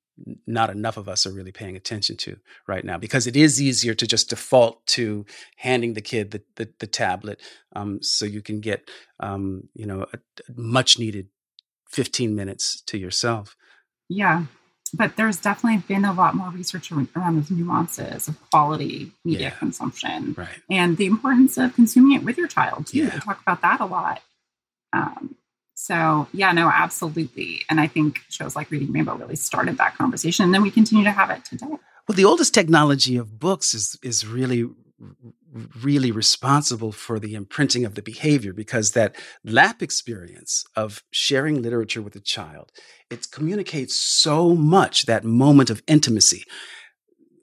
not 0.47 0.71
enough 0.71 0.97
of 0.97 1.09
us 1.09 1.27
are 1.27 1.33
really 1.33 1.53
paying 1.53 1.77
attention 1.77 2.17
to 2.19 2.37
right 2.67 2.85
now 2.85 2.99
because 2.99 3.27
it 3.27 3.37
is 3.37 3.61
easier 3.61 3.95
to 3.95 4.07
just 4.07 4.29
default 4.29 4.87
to 4.87 5.25
handing 5.57 5.95
the 5.95 6.01
kid 6.01 6.31
the 6.31 6.43
the, 6.57 6.69
the 6.79 6.87
tablet 6.87 7.41
um, 7.75 8.03
so 8.03 8.25
you 8.25 8.43
can 8.43 8.61
get 8.61 8.91
um, 9.21 9.69
you 9.75 9.87
know 9.87 10.07
a, 10.13 10.19
a 10.49 10.53
much 10.61 10.99
needed 10.99 11.29
15 11.91 12.35
minutes 12.35 12.81
to 12.83 12.99
yourself. 12.99 13.57
Yeah, 14.09 14.45
but 14.95 15.17
there's 15.17 15.39
definitely 15.39 15.83
been 15.87 16.05
a 16.05 16.13
lot 16.13 16.35
more 16.35 16.51
research 16.51 16.91
around 16.93 17.37
those 17.37 17.51
nuances 17.51 18.29
of 18.29 18.37
quality 18.51 19.13
media 19.25 19.49
yeah. 19.49 19.51
consumption 19.51 20.35
right. 20.37 20.49
and 20.69 20.97
the 20.97 21.07
importance 21.07 21.57
of 21.59 21.75
consuming 21.75 22.17
it 22.17 22.25
with 22.25 22.37
your 22.37 22.49
child 22.49 22.87
too. 22.87 22.99
Yeah. 22.99 23.15
We 23.15 23.21
talk 23.21 23.41
about 23.41 23.63
that 23.63 23.81
a 23.81 23.87
lot. 23.87 24.21
Um, 24.93 25.37
so 25.75 26.29
yeah, 26.33 26.53
no, 26.53 26.69
absolutely. 26.69 27.63
And 27.71 27.81
I 27.81 27.87
think 27.87 28.21
shows 28.29 28.55
like 28.55 28.71
Reading 28.71 28.93
Rainbow 28.93 29.17
really 29.17 29.37
started 29.37 29.79
that 29.79 29.97
conversation, 29.97 30.45
and 30.45 30.53
then 30.53 30.63
we 30.63 30.71
continue 30.71 31.05
to 31.05 31.11
have 31.11 31.31
it 31.31 31.45
today. 31.45 31.67
Well, 31.67 32.17
the 32.17 32.25
oldest 32.25 32.53
technology 32.53 33.17
of 33.17 33.39
books 33.39 33.73
is 33.73 33.97
is 34.03 34.27
really 34.27 34.69
really 35.83 36.13
responsible 36.13 36.93
for 36.93 37.19
the 37.19 37.35
imprinting 37.35 37.85
of 37.85 37.95
the 37.95 38.03
behavior 38.03 38.53
because 38.53 38.93
that 38.93 39.17
lap 39.45 39.83
experience 39.83 40.65
of 40.77 41.03
sharing 41.11 41.61
literature 41.61 42.03
with 42.03 42.15
a 42.15 42.21
child 42.21 42.71
it 43.11 43.31
communicates 43.33 43.97
so 43.97 44.55
much 44.55 45.07
that 45.07 45.25
moment 45.25 45.69
of 45.69 45.83
intimacy. 45.89 46.45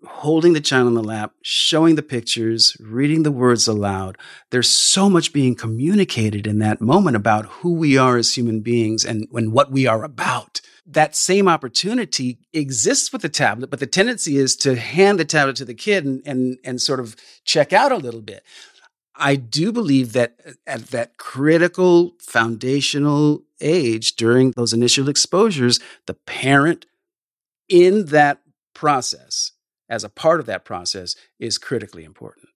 Holding 0.05 0.53
the 0.53 0.61
child 0.61 0.87
on 0.87 0.93
the 0.93 1.03
lap 1.03 1.33
showing 1.41 1.95
the 1.95 2.03
pictures 2.03 2.77
reading 2.79 3.23
the 3.23 3.31
words 3.31 3.67
aloud 3.67 4.17
there's 4.51 4.69
so 4.69 5.09
much 5.09 5.33
being 5.33 5.55
communicated 5.55 6.47
in 6.47 6.59
that 6.59 6.79
moment 6.79 7.17
about 7.17 7.45
who 7.47 7.73
we 7.73 7.97
are 7.97 8.15
as 8.15 8.37
human 8.37 8.61
beings 8.61 9.03
and, 9.03 9.27
and 9.33 9.51
what 9.51 9.71
we 9.71 9.85
are 9.85 10.03
about 10.03 10.61
that 10.87 11.15
same 11.15 11.47
opportunity 11.47 12.39
exists 12.53 13.11
with 13.11 13.21
the 13.21 13.29
tablet, 13.29 13.69
but 13.69 13.79
the 13.79 13.87
tendency 13.87 14.37
is 14.37 14.55
to 14.55 14.75
hand 14.75 15.19
the 15.19 15.25
tablet 15.25 15.57
to 15.57 15.65
the 15.65 15.73
kid 15.73 16.05
and, 16.05 16.21
and, 16.25 16.57
and 16.63 16.81
sort 16.81 16.99
of 16.99 17.15
check 17.43 17.73
out 17.73 17.91
a 17.91 17.97
little 17.97 18.21
bit. 18.21 18.43
I 19.19 19.35
do 19.35 19.71
believe 19.71 20.13
that 20.13 20.39
uh, 20.47 20.51
at 20.65 20.87
that 20.87 21.17
critical 21.17 22.13
foundational 22.19 23.43
age 23.59 24.15
during 24.15 24.51
those 24.51 24.73
initial 24.73 25.09
exposures, 25.09 25.79
the 26.05 26.13
parent 26.13 26.85
in 27.67 28.05
that 28.05 28.41
process, 28.73 29.51
as 29.89 30.03
a 30.03 30.09
part 30.09 30.39
of 30.39 30.45
that 30.45 30.63
process, 30.63 31.15
is 31.39 31.57
critically 31.57 32.03
important. 32.05 32.47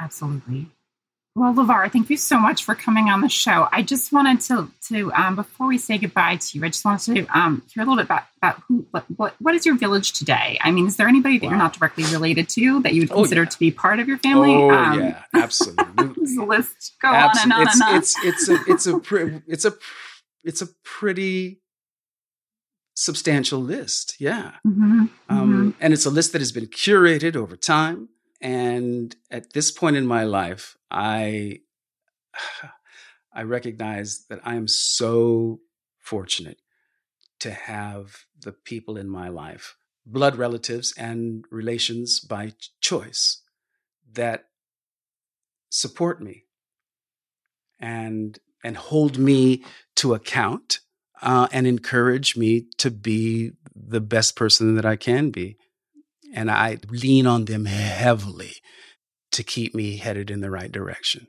Absolutely. 0.00 0.70
Well, 1.36 1.52
LeVar, 1.52 1.92
thank 1.92 2.08
you 2.08 2.16
so 2.16 2.38
much 2.40 2.64
for 2.64 2.74
coming 2.74 3.10
on 3.10 3.20
the 3.20 3.28
show. 3.28 3.68
I 3.70 3.82
just 3.82 4.10
wanted 4.10 4.40
to, 4.46 4.70
to 4.88 5.12
um, 5.12 5.36
before 5.36 5.66
we 5.66 5.76
say 5.76 5.98
goodbye 5.98 6.36
to 6.36 6.58
you, 6.58 6.64
I 6.64 6.68
just 6.68 6.82
wanted 6.82 7.14
to 7.14 7.38
um, 7.38 7.62
hear 7.70 7.82
a 7.82 7.86
little 7.86 7.96
bit 7.96 8.06
about, 8.06 8.22
about 8.38 8.62
who, 8.66 8.86
what, 9.16 9.34
what 9.38 9.54
is 9.54 9.66
your 9.66 9.76
village 9.76 10.14
today? 10.14 10.58
I 10.62 10.70
mean, 10.70 10.86
is 10.86 10.96
there 10.96 11.06
anybody 11.06 11.36
that 11.38 11.44
wow. 11.44 11.50
you're 11.50 11.58
not 11.58 11.74
directly 11.74 12.04
related 12.04 12.48
to 12.50 12.80
that 12.80 12.94
you 12.94 13.02
would 13.02 13.12
oh, 13.12 13.16
consider 13.16 13.42
yeah. 13.42 13.48
to 13.50 13.58
be 13.58 13.70
part 13.70 14.00
of 14.00 14.08
your 14.08 14.16
family? 14.16 14.54
Oh, 14.54 14.70
um, 14.70 14.98
yeah, 14.98 15.22
absolutely. 15.34 16.36
list 16.46 16.94
go 17.02 17.08
absolutely. 17.08 17.52
on 17.52 17.60
and 17.60 17.60
on 17.60 17.66
it's, 17.66 17.74
and 17.74 17.82
on. 17.82 17.96
It's, 17.98 18.24
it's, 18.24 18.48
a, 18.48 18.72
it's, 18.72 18.86
a, 18.86 19.42
it's 19.46 19.64
a, 19.66 19.72
it's 20.42 20.62
a 20.62 20.66
pretty 20.84 21.60
substantial 22.94 23.60
list. 23.60 24.16
Yeah. 24.18 24.52
Mm-hmm. 24.66 24.82
Um, 24.90 25.10
mm-hmm. 25.28 25.70
And 25.82 25.92
it's 25.92 26.06
a 26.06 26.10
list 26.10 26.32
that 26.32 26.40
has 26.40 26.52
been 26.52 26.68
curated 26.68 27.36
over 27.36 27.56
time. 27.56 28.08
And 28.40 29.14
at 29.30 29.52
this 29.52 29.70
point 29.70 29.96
in 29.96 30.06
my 30.06 30.24
life, 30.24 30.76
I, 30.90 31.60
I 33.32 33.42
recognize 33.42 34.26
that 34.28 34.40
I 34.44 34.54
am 34.54 34.68
so 34.68 35.60
fortunate 35.98 36.58
to 37.40 37.50
have 37.50 38.24
the 38.40 38.52
people 38.52 38.96
in 38.96 39.08
my 39.08 39.28
life, 39.28 39.76
blood 40.06 40.36
relatives 40.36 40.94
and 40.96 41.44
relations 41.50 42.20
by 42.20 42.52
choice, 42.80 43.42
that 44.12 44.46
support 45.68 46.22
me 46.22 46.44
and 47.78 48.38
and 48.64 48.76
hold 48.76 49.18
me 49.18 49.62
to 49.94 50.14
account 50.14 50.80
uh, 51.22 51.48
and 51.52 51.66
encourage 51.66 52.36
me 52.36 52.66
to 52.78 52.90
be 52.90 53.52
the 53.74 54.00
best 54.00 54.34
person 54.34 54.74
that 54.74 54.84
I 54.84 54.96
can 54.96 55.30
be. 55.30 55.56
And 56.34 56.50
I 56.50 56.78
lean 56.88 57.26
on 57.26 57.44
them 57.44 57.66
heavily 57.66 58.54
to 59.36 59.42
keep 59.42 59.74
me 59.74 59.96
headed 59.96 60.30
in 60.30 60.40
the 60.40 60.50
right 60.50 60.70
direction. 60.70 61.28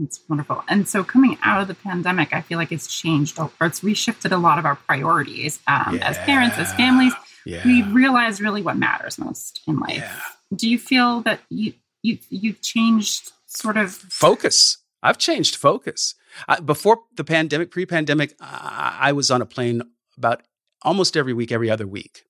It's 0.00 0.20
wonderful. 0.28 0.62
And 0.68 0.86
so, 0.88 1.02
coming 1.02 1.36
out 1.42 1.60
of 1.60 1.68
the 1.68 1.74
pandemic, 1.74 2.32
I 2.32 2.42
feel 2.42 2.58
like 2.58 2.70
it's 2.70 2.86
changed 2.86 3.38
or 3.38 3.50
it's 3.60 3.80
reshifted 3.80 4.30
a 4.30 4.36
lot 4.36 4.58
of 4.58 4.64
our 4.64 4.76
priorities 4.76 5.58
um, 5.66 5.96
yeah. 5.96 6.08
as 6.08 6.18
parents, 6.18 6.58
as 6.58 6.72
families. 6.74 7.12
Yeah. 7.44 7.62
We 7.64 7.82
realize 7.82 8.40
really 8.40 8.62
what 8.62 8.76
matters 8.76 9.18
most 9.18 9.60
in 9.66 9.78
life. 9.78 9.96
Yeah. 9.96 10.20
Do 10.54 10.68
you 10.68 10.78
feel 10.78 11.22
that 11.22 11.40
you 11.48 11.74
you 12.02 12.18
you've 12.28 12.60
changed 12.60 13.32
sort 13.46 13.76
of 13.76 13.92
focus? 13.92 14.78
I've 15.02 15.18
changed 15.18 15.56
focus. 15.56 16.14
I, 16.46 16.60
before 16.60 17.00
the 17.16 17.24
pandemic, 17.24 17.70
pre-pandemic, 17.70 18.34
I, 18.40 18.98
I 19.00 19.12
was 19.12 19.30
on 19.30 19.42
a 19.42 19.46
plane 19.46 19.82
about 20.16 20.42
almost 20.82 21.16
every 21.16 21.32
week, 21.32 21.50
every 21.50 21.70
other 21.70 21.86
week. 21.86 22.24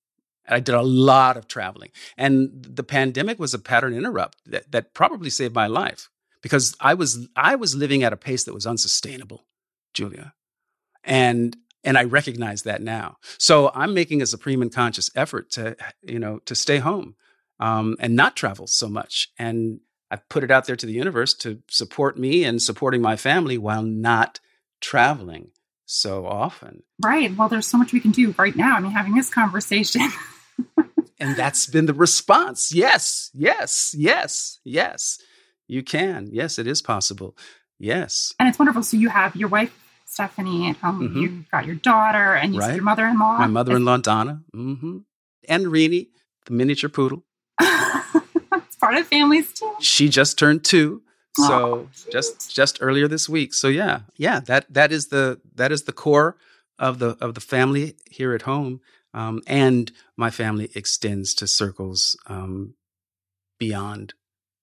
I 0.51 0.61
did 0.61 0.75
a 0.75 0.83
lot 0.83 1.37
of 1.37 1.49
traveling. 1.49 1.91
And 2.17 2.51
the 2.63 2.83
pandemic 2.83 3.39
was 3.39 3.55
a 3.55 3.59
pattern 3.59 3.95
interrupt 3.95 4.39
that, 4.47 4.71
that 4.73 4.95
probably 4.95 5.31
saved 5.31 5.55
my 5.55 5.67
life 5.67 6.11
because 6.43 6.75
I 6.81 6.95
was 6.95 7.29
I 7.37 7.57
was 7.57 7.75
living 7.75 8.03
at 8.03 8.13
a 8.13 8.17
pace 8.17 8.45
that 8.45 8.55
was 8.55 8.67
unsustainable, 8.67 9.47
Julia. 9.95 10.35
And 11.05 11.57
and 11.83 11.97
I 11.97 12.05
recognize 12.05 12.63
that 12.63 12.83
now. 12.83 13.17
So 13.39 13.71
I'm 13.75 13.95
making 13.95 14.21
a 14.21 14.27
supreme 14.27 14.61
and 14.61 14.73
conscious 14.73 15.11
effort 15.15 15.51
to, 15.53 15.77
you 16.03 16.19
know, 16.19 16.41
to 16.41 16.55
stay 16.55 16.79
home 16.79 17.15
um, 17.59 17.97
and 18.01 18.15
not 18.15 18.37
travel 18.37 18.67
so 18.67 18.89
much. 18.89 19.31
And 19.39 19.81
I've 20.11 20.29
put 20.29 20.45
it 20.45 20.51
out 20.51 20.67
there 20.67 20.77
to 20.77 20.87
the 20.87 20.93
universe 20.93 21.33
to 21.35 21.63
support 21.69 22.19
me 22.19 22.45
and 22.45 22.61
supporting 22.61 23.01
my 23.01 23.17
family 23.17 23.57
while 23.57 23.83
not 23.83 24.41
traveling 24.81 25.53
so 25.87 26.27
often. 26.27 26.83
Right. 27.03 27.35
Well, 27.35 27.49
there's 27.49 27.67
so 27.67 27.79
much 27.79 27.93
we 27.93 28.01
can 28.01 28.11
do 28.11 28.35
right 28.39 28.55
now. 28.55 28.77
I 28.77 28.81
mean, 28.81 28.93
having 28.93 29.15
this 29.15 29.31
conversation. 29.31 30.03
and 31.21 31.37
that's 31.37 31.67
been 31.67 31.87
the 31.87 31.95
response. 31.95 32.73
Yes, 32.73 33.31
yes, 33.35 33.95
yes, 33.97 34.59
yes. 34.65 35.19
You 35.69 35.83
can. 35.83 36.29
Yes, 36.33 36.59
it 36.59 36.67
is 36.67 36.83
possible. 36.83 37.37
Yes. 37.79 38.35
And 38.41 38.49
it's 38.49 38.59
wonderful. 38.59 38.83
So 38.83 38.97
you 38.97 39.09
have 39.09 39.37
your 39.37 39.49
wife, 39.49 39.73
Stephanie, 40.05 40.69
at 40.71 40.77
home. 40.79 41.09
Mm-hmm. 41.09 41.21
You've 41.21 41.51
got 41.51 41.67
your 41.67 41.77
daughter 41.77 42.35
and 42.35 42.55
you 42.55 42.61
right. 42.61 42.75
your 42.75 42.83
mother 42.83 43.07
in 43.07 43.19
law. 43.19 43.39
My 43.39 43.47
mother 43.47 43.77
in 43.77 43.85
law, 43.85 43.99
Donna. 43.99 44.43
Mm-hmm. 44.55 44.99
And 45.49 45.67
Rini, 45.67 46.09
the 46.47 46.53
miniature 46.53 46.91
poodle 46.91 47.25
it's 47.61 48.77
part 48.77 48.97
of 48.97 49.07
families 49.07 49.53
too. 49.53 49.73
She 49.81 50.09
just 50.09 50.39
turned 50.39 50.65
two. 50.65 51.03
So 51.37 51.53
oh, 51.53 51.89
just 52.11 52.55
just 52.55 52.79
earlier 52.81 53.07
this 53.07 53.29
week. 53.29 53.55
So 53.55 53.69
yeah, 53.69 54.01
yeah, 54.17 54.41
that 54.41 54.67
that 54.73 54.91
is 54.91 55.09
the 55.09 55.41
that 55.55 55.71
is 55.71 55.85
the 55.85 55.93
core 55.93 56.37
of 56.79 56.99
the 56.99 57.17
of 57.21 57.35
the 57.35 57.41
family 57.41 57.95
here 58.11 58.35
at 58.35 58.43
home. 58.43 58.81
Um, 59.13 59.43
and 59.47 59.91
my 60.17 60.31
family 60.31 60.71
extends 60.75 61.35
to 61.35 61.47
circles 61.47 62.17
um, 62.27 62.75
beyond 63.59 64.15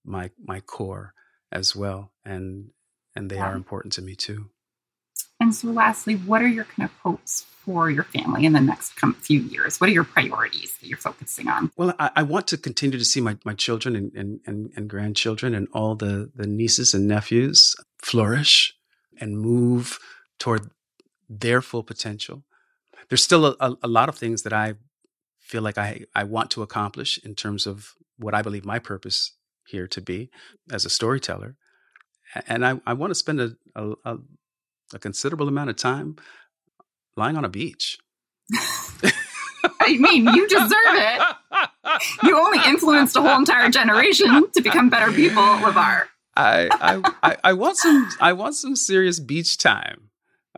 my 0.06 0.32
my 0.44 0.62
core 0.62 1.14
as 1.52 1.76
well, 1.76 2.12
and 2.24 2.70
and 3.16 3.30
they 3.30 3.36
yeah. 3.36 3.48
are 3.48 3.56
important 3.56 3.94
to 3.94 4.02
me 4.02 4.16
too. 4.16 4.50
And 5.40 5.54
so, 5.54 5.68
lastly, 5.68 6.16
what 6.16 6.42
are 6.42 6.48
your 6.48 6.64
kind 6.66 6.90
of 6.90 6.96
hopes 7.04 7.46
for 7.68 7.92
your 7.92 8.06
family 8.06 8.46
in 8.46 8.54
the 8.54 8.62
next 8.62 8.94
few 9.22 9.42
years? 9.42 9.80
What 9.80 9.90
are 9.90 9.94
your 9.94 10.04
priorities 10.04 10.76
that 10.80 10.88
you're 10.88 10.98
focusing 10.98 11.48
on? 11.48 11.72
Well, 11.78 11.94
I, 12.00 12.12
I 12.18 12.24
want 12.24 12.48
to 12.48 12.58
continue 12.58 12.98
to 12.98 13.06
see 13.06 13.22
my, 13.22 13.38
my 13.44 13.54
children 13.54 13.96
and, 13.96 14.12
and, 14.14 14.40
and, 14.46 14.72
and 14.76 14.90
grandchildren 14.90 15.54
and 15.54 15.68
all 15.74 15.96
the, 15.96 16.32
the 16.34 16.48
nieces 16.48 16.94
and 16.94 17.08
nephews 17.08 17.76
flourish 18.02 18.74
and 19.20 19.38
move 19.38 20.00
toward 20.40 20.72
their 21.30 21.62
full 21.62 21.84
potential. 21.84 22.44
There's 23.10 23.24
still 23.24 23.46
a, 23.46 23.78
a, 23.82 23.88
lot 23.88 24.10
of 24.10 24.16
things 24.16 24.44
that 24.44 24.54
I 24.54 24.76
feel 25.40 25.62
like 25.62 25.78
I, 25.78 26.06
I 26.14 26.24
want 26.26 26.52
to 26.52 26.62
accomplish 26.62 27.18
in 27.24 27.36
terms 27.36 27.66
of 27.66 27.94
what 28.18 28.34
I 28.34 28.42
believe 28.42 28.66
my 28.66 28.80
purpose 28.80 29.34
here 29.68 29.88
to 29.88 30.02
be 30.02 30.30
as 30.72 30.86
a 30.86 30.90
storyteller. 30.90 31.56
And 32.48 32.66
I, 32.66 32.82
I 32.86 32.94
want 32.94 33.12
to 33.12 33.16
spend 33.16 33.40
a, 33.40 33.56
a, 33.76 34.18
a 34.94 35.00
considerable 35.00 35.48
amount 35.48 35.70
of 35.70 35.78
time 35.78 36.18
lying 37.16 37.38
on 37.38 37.46
a 37.46 37.50
beach. 37.50 37.98
I 39.80 39.98
mean, 39.98 40.28
you 40.28 40.48
deserve 40.48 40.72
it. 40.74 41.22
You 42.24 42.38
only 42.38 42.60
influenced 42.68 43.16
a 43.16 43.22
whole 43.22 43.38
entire 43.38 43.70
generation 43.70 44.52
to 44.52 44.62
become 44.62 44.90
better 44.90 45.12
people, 45.12 45.42
LeVar. 45.42 46.04
I, 46.36 46.70
I, 46.72 47.12
I, 47.24 47.38
I, 47.46 47.54
want 47.54 47.78
some 47.78 48.10
I 48.20 48.34
want 48.34 48.56
some 48.56 48.76
serious 48.76 49.20
beach 49.20 49.58
time. 49.58 50.10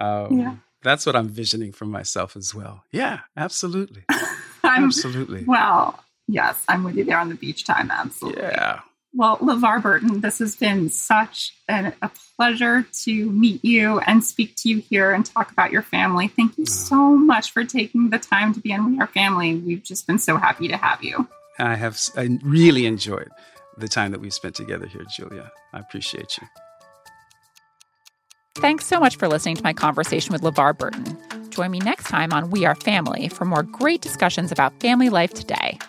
Um, 0.02 0.40
yeah. 0.40 0.56
That's 0.82 1.06
what 1.06 1.16
I'm 1.16 1.30
visioning 1.30 1.72
for 1.72 1.86
myself 1.86 2.36
as 2.36 2.56
well. 2.56 2.84
Yeah, 2.92 3.20
absolutely. 3.36 4.04
absolutely. 4.64 5.44
Well, 5.44 6.04
yes, 6.28 6.64
I'm 6.68 6.84
with 6.84 6.96
you 6.96 7.04
there 7.04 7.20
on 7.20 7.30
the 7.30 7.36
beach 7.36 7.66
time. 7.66 7.92
Absolutely. 7.92 8.44
Yeah. 8.44 8.82
Well, 9.14 9.38
LeVar 9.38 9.82
Burton, 9.82 10.22
this 10.22 10.38
has 10.40 10.56
been 10.56 10.90
such 10.90 11.56
an, 11.68 11.94
a 12.02 12.12
pleasure 12.36 12.86
to 13.04 13.32
meet 13.32 13.66
you 13.66 14.00
and 14.00 14.24
speak 14.24 14.56
to 14.58 14.70
you 14.70 14.80
here 14.80 15.12
and 15.12 15.26
talk 15.26 15.52
about 15.52 15.72
your 15.72 15.82
family. 15.82 16.28
Thank 16.28 16.58
you 16.58 16.66
mm. 16.66 16.70
so 16.70 16.96
much 17.16 17.52
for 17.52 17.64
taking 17.64 18.12
the 18.12 18.20
time 18.20 18.54
to 18.54 18.60
be 18.60 18.72
in 18.72 18.92
with 18.92 19.02
our 19.02 19.08
Family. 19.08 19.56
We've 19.56 19.84
just 19.84 20.06
been 20.06 20.20
so 20.20 20.38
happy 20.38 20.68
to 20.68 20.78
have 20.78 21.04
you. 21.04 21.28
I 21.58 21.76
have 21.76 22.00
I 22.16 22.40
really 22.44 22.86
enjoyed 22.86 23.30
the 23.78 23.88
time 23.88 24.12
that 24.12 24.22
we've 24.22 24.34
spent 24.34 24.56
together 24.56 24.86
here, 24.86 25.06
Julia. 25.18 25.52
I 25.74 25.80
appreciate 25.80 26.38
you. 26.38 26.48
Thanks 28.60 28.86
so 28.86 29.00
much 29.00 29.16
for 29.16 29.30
listening 29.30 29.56
to 29.56 29.64
my 29.64 29.72
conversation 29.72 30.34
with 30.34 30.42
LeVar 30.42 30.78
Burton. 30.78 31.18
Join 31.50 31.72
me 31.72 31.80
next 31.80 32.08
time 32.10 32.34
on 32.34 32.50
We 32.50 32.66
Are 32.66 32.76
Family 32.76 33.30
for 33.30 33.46
more 33.46 33.64
great 33.64 34.02
discussions 34.02 34.52
about 34.52 34.78
family 34.82 35.08
life 35.08 35.34
today. 35.34 35.80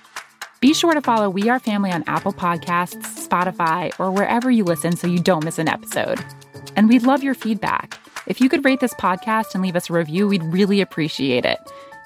Be 0.60 0.72
sure 0.72 0.94
to 0.94 1.00
follow 1.00 1.28
We 1.28 1.48
Are 1.48 1.58
Family 1.58 1.90
on 1.90 2.04
Apple 2.06 2.32
Podcasts, 2.32 3.26
Spotify, 3.26 3.90
or 3.98 4.12
wherever 4.12 4.52
you 4.52 4.62
listen 4.62 4.94
so 4.94 5.08
you 5.08 5.18
don't 5.18 5.44
miss 5.44 5.58
an 5.58 5.68
episode. 5.68 6.20
And 6.76 6.88
we'd 6.88 7.02
love 7.02 7.24
your 7.24 7.34
feedback. 7.34 7.98
If 8.28 8.40
you 8.40 8.48
could 8.48 8.64
rate 8.64 8.78
this 8.78 8.94
podcast 8.94 9.52
and 9.54 9.64
leave 9.64 9.74
us 9.74 9.90
a 9.90 9.94
review, 9.94 10.28
we'd 10.28 10.44
really 10.44 10.80
appreciate 10.80 11.44
it. 11.44 11.58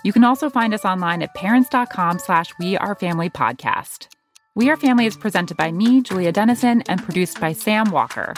You 0.02 0.14
can 0.14 0.24
also 0.24 0.48
find 0.48 0.72
us 0.72 0.86
online 0.86 1.20
at 1.20 1.34
parents.com 1.34 2.20
slash 2.20 2.54
We 2.58 2.78
Are 2.78 2.94
Family 2.94 3.28
Podcast. 3.28 4.08
We 4.54 4.70
Are 4.70 4.78
Family 4.78 5.04
is 5.04 5.16
presented 5.18 5.58
by 5.58 5.72
me, 5.72 6.00
Julia 6.00 6.32
Dennison, 6.32 6.80
and 6.88 7.02
produced 7.02 7.38
by 7.38 7.52
Sam 7.52 7.90
Walker. 7.90 8.32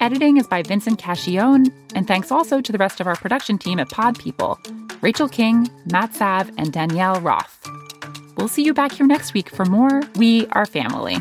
Editing 0.00 0.36
is 0.36 0.46
by 0.46 0.62
Vincent 0.62 1.00
Cacchione, 1.00 1.72
and 1.96 2.06
thanks 2.06 2.30
also 2.30 2.60
to 2.60 2.70
the 2.70 2.78
rest 2.78 3.00
of 3.00 3.08
our 3.08 3.16
production 3.16 3.58
team 3.58 3.80
at 3.80 3.88
Pod 3.90 4.16
People, 4.16 4.56
Rachel 5.00 5.28
King, 5.28 5.68
Matt 5.90 6.14
Sav, 6.14 6.52
and 6.56 6.72
Danielle 6.72 7.20
Roth. 7.20 7.68
We'll 8.36 8.46
see 8.46 8.62
you 8.62 8.72
back 8.72 8.92
here 8.92 9.06
next 9.08 9.34
week 9.34 9.50
for 9.50 9.64
more 9.64 10.02
We 10.14 10.46
Are 10.48 10.66
Family. 10.66 11.16